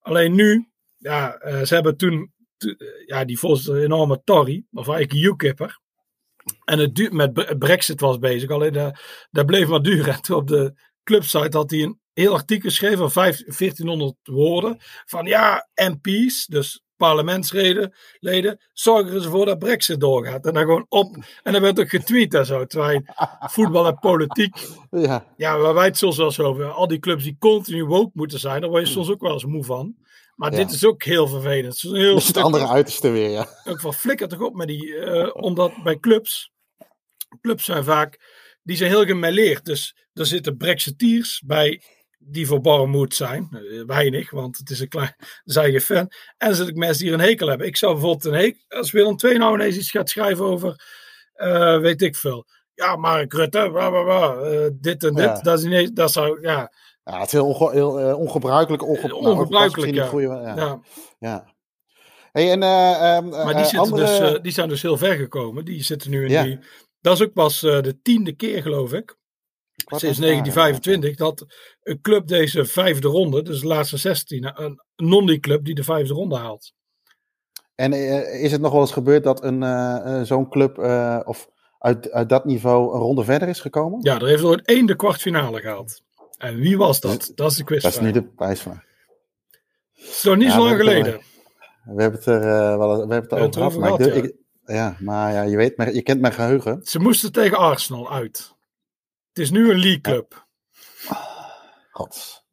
[0.00, 2.32] Alleen nu, ja, uh, ze hebben toen,
[3.06, 5.80] ja, die voorzitter een enorme Tory, of eigenlijk UKipper.
[6.64, 10.14] En het duurt met Brexit was bezig, alleen dat, dat bleef maar duren.
[10.28, 14.76] En op de clubsite had hij een heel artikel geschreven van 1400 woorden.
[15.04, 20.46] Van ja, MP's, dus parlementsleden, leden, zorgen ervoor dat Brexit doorgaat.
[20.46, 21.16] En dan gewoon op.
[21.42, 22.66] En dan werd ook getweet en zo.
[22.66, 23.02] Terwijl
[23.40, 24.56] voetbal en politiek.
[24.90, 26.70] Ja, ja waar wij het soms wel zo over.
[26.70, 29.44] Al die clubs die continu woke moeten zijn, daar word je soms ook wel eens
[29.44, 29.94] moe van.
[30.36, 31.74] Maar dit is ook heel vervelend.
[31.74, 33.46] Het is een heel het andere uiterste weer, ja.
[33.64, 34.86] Ook van flikker toch op met die.
[34.86, 36.52] Uh, omdat bij clubs.
[37.40, 38.20] Clubs zijn vaak.
[38.62, 39.64] Die zijn heel gemêleerd.
[39.64, 41.82] Dus er zitten Brexiteers bij
[42.26, 43.48] die voor moet zijn.
[43.52, 46.10] Eh, weinig, want het is een klein zijn fan.
[46.36, 47.66] En er zitten mensen die er een hekel hebben.
[47.66, 50.84] Ik zou bijvoorbeeld een hekel, als Willem II nou ineens iets gaat schrijven over,
[51.36, 52.46] uh, weet ik veel.
[52.74, 55.24] Ja, Mark Rutte, bla, bla, bla, uh, dit en dit.
[55.24, 55.40] Ja.
[55.40, 56.72] Dat, is ineens, dat zou, ja.
[57.04, 58.82] Ja, het is heel, onge heel uh, ongebruikelijk.
[58.82, 60.06] Onge nou, ongebruikelijk, ja.
[60.06, 60.56] Goeie, ja.
[60.56, 60.80] ja.
[61.18, 61.52] ja.
[62.32, 64.30] Hey, en, um, maar die, andere...
[64.30, 65.64] dus, die zijn dus heel ver gekomen.
[65.64, 66.42] Die zitten nu in ja.
[66.42, 66.58] die...
[67.00, 69.16] Dat is ook pas de tiende keer, geloof ik
[69.86, 71.46] sinds 1925 dat
[71.82, 76.14] een club deze vijfde ronde, dus de laatste 16, een non club die de vijfde
[76.14, 76.72] ronde haalt.
[77.74, 81.48] En uh, is het nog wel eens gebeurd dat een, uh, zo'n club uh, of
[81.78, 83.98] uit, uit dat niveau een ronde verder is gekomen?
[84.02, 86.02] Ja, er heeft nooit één de kwartfinale gehaald.
[86.38, 87.32] En wie was dat?
[87.34, 87.82] Dat is de quiz.
[87.82, 88.82] Dat is nu de prijsvraag.
[89.92, 91.20] Het is nog niet ja, zo lang geleden.
[91.84, 92.40] we hebben het er,
[92.78, 93.98] wel, we hebben het er over gehad.
[93.98, 94.14] Maar ja.
[94.14, 96.80] Ik, ja, maar ja, je, weet, je kent mijn geheugen.
[96.82, 98.54] Ze moesten tegen Arsenal uit.
[99.34, 100.46] Het is nu een League Cup.
[101.90, 102.44] God.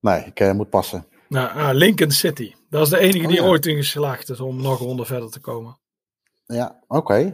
[0.00, 1.06] Nee, ik uh, moet passen.
[1.28, 2.54] Nou, ah, Lincoln City.
[2.70, 5.30] Dat is de enige die oh, ooit in geslaagd is om nog een ronde verder
[5.30, 5.78] te komen.
[6.46, 6.96] Ja, oké.
[6.96, 7.24] Okay.
[7.24, 7.32] Uh,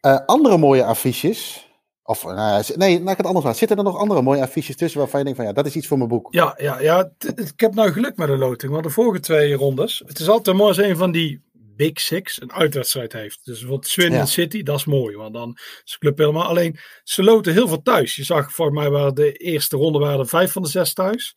[0.00, 1.70] eh, andere mooie affiches.
[2.02, 3.58] Of uh, nee, laat ik het anders vragen.
[3.58, 5.86] Zitten er nog andere mooie affiches tussen waarvan je denkt van ja, dat is iets
[5.86, 6.28] voor mijn boek?
[6.30, 7.10] Ja, ja, ja.
[7.34, 8.72] Ik heb nou geluk met de loting.
[8.72, 10.02] Want de vorige twee rondes.
[10.06, 11.42] Het is altijd mooi als een van die
[11.82, 13.40] Big Six een uitwedstrijd heeft.
[13.44, 15.16] Dus bijvoorbeeld Swindon City, dat is mooi.
[15.16, 16.46] Want dan is de club helemaal.
[16.46, 18.16] Alleen ze loten heel veel thuis.
[18.16, 21.36] Je zag voor mij waren de eerste ronde waren er vijf van de zes thuis.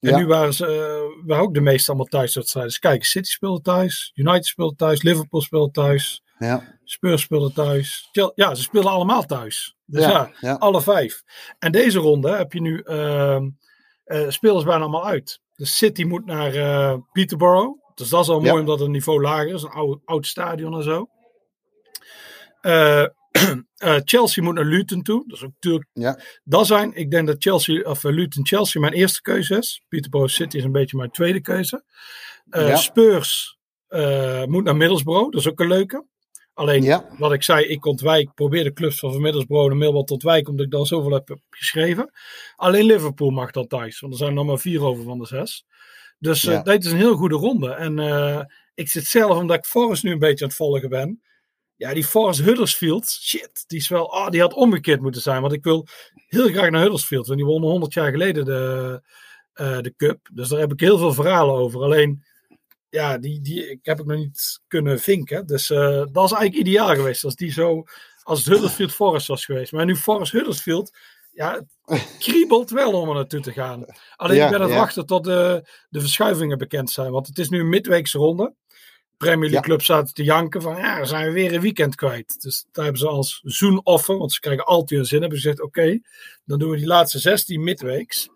[0.00, 2.70] En nu waren ze uh, waren ook de meeste allemaal thuiswedstrijden.
[2.70, 6.22] Dus kijk, City speelde thuis, United speelde thuis, Liverpool speelde thuis.
[6.38, 6.78] Ja.
[6.84, 8.08] Spurs speelde thuis.
[8.34, 9.76] Ja, ze speelden allemaal thuis.
[9.84, 11.22] Dus ja, ja, alle vijf.
[11.58, 13.40] En deze ronde heb je nu uh,
[14.06, 15.40] uh, spelers bijna allemaal uit.
[15.54, 17.81] De City moet naar uh, Peterborough.
[17.94, 19.62] Dus dat is al mooi omdat het niveau lager is.
[19.62, 21.08] Een oud, oud stadion en zo.
[22.62, 23.06] Uh,
[23.84, 25.24] uh, Chelsea moet naar Luton toe.
[25.26, 25.88] Dat is ook natuurlijk.
[25.92, 26.20] Ja.
[26.44, 29.82] Dat zijn, ik denk dat Chelsea, of uh, Luton Chelsea mijn eerste keuze is.
[29.88, 31.84] Peterborough City is een beetje mijn tweede keuze.
[32.50, 32.76] Ja.
[32.76, 33.58] Spurs
[34.46, 35.30] moet naar Middlesbrough.
[35.30, 36.04] Dat is ook een leuke.
[36.54, 37.08] Alleen, ja.
[37.18, 40.66] wat ik zei, ik ontwijk, probeer de clubs van Middlesbrough en Millwall te ontwijken, omdat
[40.66, 42.12] ik dan zoveel heb geschreven.
[42.56, 45.64] Alleen Liverpool mag dat thuis, want er zijn nog maar vier over van de zes.
[46.22, 47.70] Dus uh, dit is een heel goede ronde.
[47.70, 48.40] En uh,
[48.74, 51.22] ik zit zelf, omdat ik Forrest nu een beetje aan het volgen ben.
[51.76, 55.40] Ja, die Forrest Huddersfield, shit, die is wel, oh, die had omgekeerd moeten zijn.
[55.40, 55.86] Want ik wil
[56.26, 57.26] heel graag naar Huddersfield.
[57.26, 59.02] Want die won 100 jaar geleden de,
[59.54, 60.28] uh, de Cup.
[60.32, 61.82] Dus daar heb ik heel veel verhalen over.
[61.82, 62.24] Alleen,
[62.88, 65.46] ja, die, die ik heb ik nog niet kunnen vinken.
[65.46, 67.24] Dus dat is eigenlijk ideaal geweest.
[67.24, 67.84] Als die zo,
[68.22, 69.72] als het Huddersfield Forest was geweest.
[69.72, 70.96] Maar nu Forrest Huddersfield,
[71.32, 73.84] ja, het kriebelt wel om er naartoe te gaan.
[74.16, 77.12] Alleen ik ben aan het wachten tot de, de verschuivingen bekend zijn.
[77.12, 78.54] Want het is nu een midweekse ronde.
[79.16, 82.42] Premier League Club staat te janken van ja, dan zijn we weer een weekend kwijt.
[82.42, 85.66] Dus daar hebben ze als zoenoffer, want ze krijgen altijd hun zin, hebben ze gezegd
[85.66, 85.98] oké,
[86.44, 88.28] dan doen we die laatste 16 midweeks.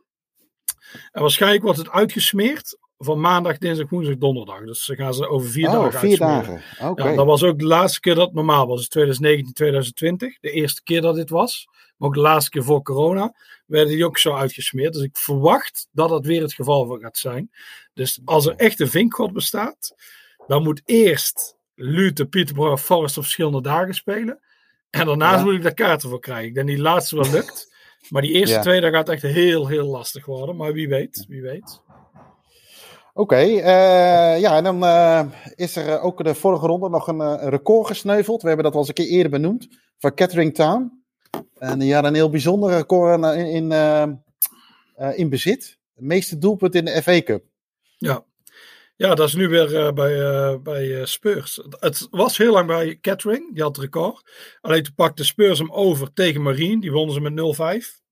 [1.12, 4.64] En waarschijnlijk wordt het uitgesmeerd van maandag, dinsdag, woensdag, donderdag.
[4.64, 6.62] Dus ze gaan ze over vier oh, dagen vier dagen.
[6.82, 7.10] Okay.
[7.10, 8.88] Ja, dat was ook de laatste keer dat het normaal was.
[8.88, 10.38] 2019, 2020.
[10.40, 11.66] De eerste keer dat dit was.
[11.96, 13.34] Maar ook de laatste keer voor corona
[13.66, 14.92] werden die ook zo uitgesmeerd.
[14.92, 17.50] Dus ik verwacht dat dat weer het geval van gaat zijn.
[17.94, 19.94] Dus als er echt een vinkgod bestaat,
[20.46, 24.40] dan moet eerst Lute, Peterborough, Forest op verschillende dagen spelen.
[24.90, 26.46] En daarnaast moet ik daar kaarten voor krijgen.
[26.46, 27.74] Ik denk die laatste wel lukt.
[28.08, 30.56] Maar die eerste twee, daar gaat echt heel, heel lastig worden.
[30.56, 31.80] Maar wie weet, wie weet.
[33.12, 35.22] Oké, okay, uh, ja, en dan uh,
[35.54, 38.42] is er ook de vorige ronde nog een, een, record gesneuveld.
[38.42, 39.68] We hebben dat al eens een keer eerder benoemd.
[39.98, 40.95] Van Kettering Town.
[41.58, 45.78] En die hadden een heel bijzonder record in, in, uh, in bezit.
[45.94, 47.44] Het meeste doelpunt in de FA Cup.
[47.98, 48.24] Ja,
[48.96, 51.60] ja dat is nu weer bij, bij Spurs.
[51.78, 54.30] Het was heel lang bij Kettering, die had het record.
[54.60, 56.80] Alleen toen pakte Spurs hem over tegen Marine.
[56.80, 58.06] Die wonnen ze met 0-5.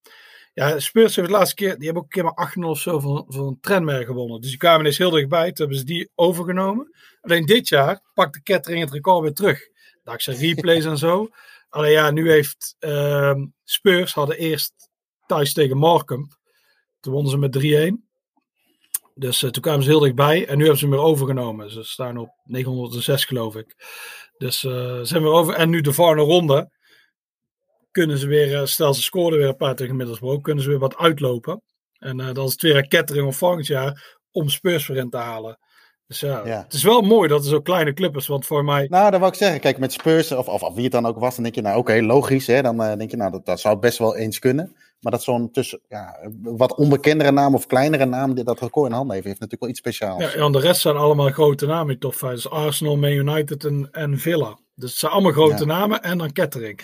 [0.54, 2.98] Ja, Spurs heeft de laatste keer, die hebben ook een keer maar 8-0 of zo
[2.98, 4.40] van, van een trendmerk gewonnen.
[4.40, 6.94] Dus die kwamen ineens heel dichtbij, toen hebben ze die overgenomen.
[7.20, 9.68] Alleen dit jaar pakte Kettering het record weer terug.
[10.04, 11.28] Dankzij replays en zo.
[11.74, 14.90] Alleen ja, nu heeft uh, Spurs hadden eerst
[15.26, 16.28] thuis tegen Markham.
[17.00, 17.94] Toen wonnen ze met 3-1.
[19.14, 20.46] Dus uh, toen kwamen ze heel dichtbij.
[20.46, 21.70] En nu hebben ze hem weer overgenomen.
[21.70, 23.74] Ze staan op 906 geloof ik.
[24.38, 25.54] Dus uh, zijn we over.
[25.54, 26.70] En nu de volgende ronde.
[27.90, 30.42] Kunnen ze weer, uh, stel ze scoren weer een paar tegen Middlesbrough.
[30.42, 31.62] Kunnen ze weer wat uitlopen.
[31.98, 34.18] En dan is het weer een kettering of volgend jaar.
[34.30, 35.58] Om Spurs weer in te halen.
[36.06, 38.26] Dus ja, ja, het is wel mooi dat er zo'n kleine club is.
[38.26, 38.86] Want voor mij.
[38.90, 39.60] Nou, dat wou ik zeggen.
[39.60, 41.34] Kijk, met Spurs of, of, of wie het dan ook was.
[41.34, 42.46] Dan denk je, nou oké, logisch.
[42.46, 42.62] Hè?
[42.62, 44.76] Dan denk je, nou dat, dat zou best wel eens kunnen.
[45.00, 49.14] Maar dat zo'n tussen ja, wat onbekendere naam of kleinere naam dat record in handen
[49.14, 50.22] heeft, heeft natuurlijk wel iets speciaals.
[50.22, 52.34] Ja, en de rest zijn allemaal grote namen in top 5.
[52.34, 54.58] Dus Arsenal, Man United en, en Villa.
[54.74, 56.80] Dus het zijn allemaal grote namen en dan Kettering.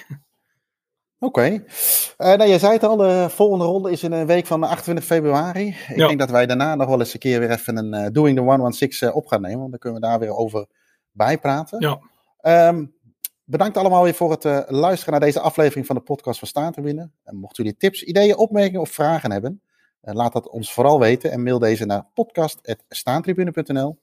[1.20, 1.40] Oké.
[1.40, 1.52] Okay.
[1.52, 5.04] Uh, nou, jij zei het al, de volgende ronde is in een week van 28
[5.04, 5.76] februari.
[5.88, 8.36] Ik denk dat wij daarna nog wel eens een keer weer even een uh, Doing
[8.36, 9.58] the 116 uh, op gaan nemen.
[9.58, 10.66] Want dan kunnen we daar weer over
[11.12, 12.00] bijpraten.
[12.42, 12.68] Ja.
[12.68, 12.98] Um,
[13.44, 17.10] Bedankt allemaal weer voor het luisteren naar deze aflevering van de podcast van Staantribune.
[17.24, 19.62] En mochten jullie tips, ideeën, opmerkingen of vragen hebben,
[20.00, 23.98] laat dat ons vooral weten en mail deze naar podcast.staantribune.nl.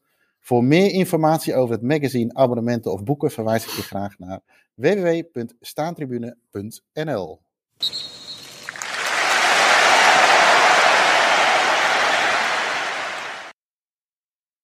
[0.48, 4.40] Voor meer informatie over het magazine, abonnementen of boeken verwijs ik je graag naar
[4.74, 7.42] www.staantribune.nl.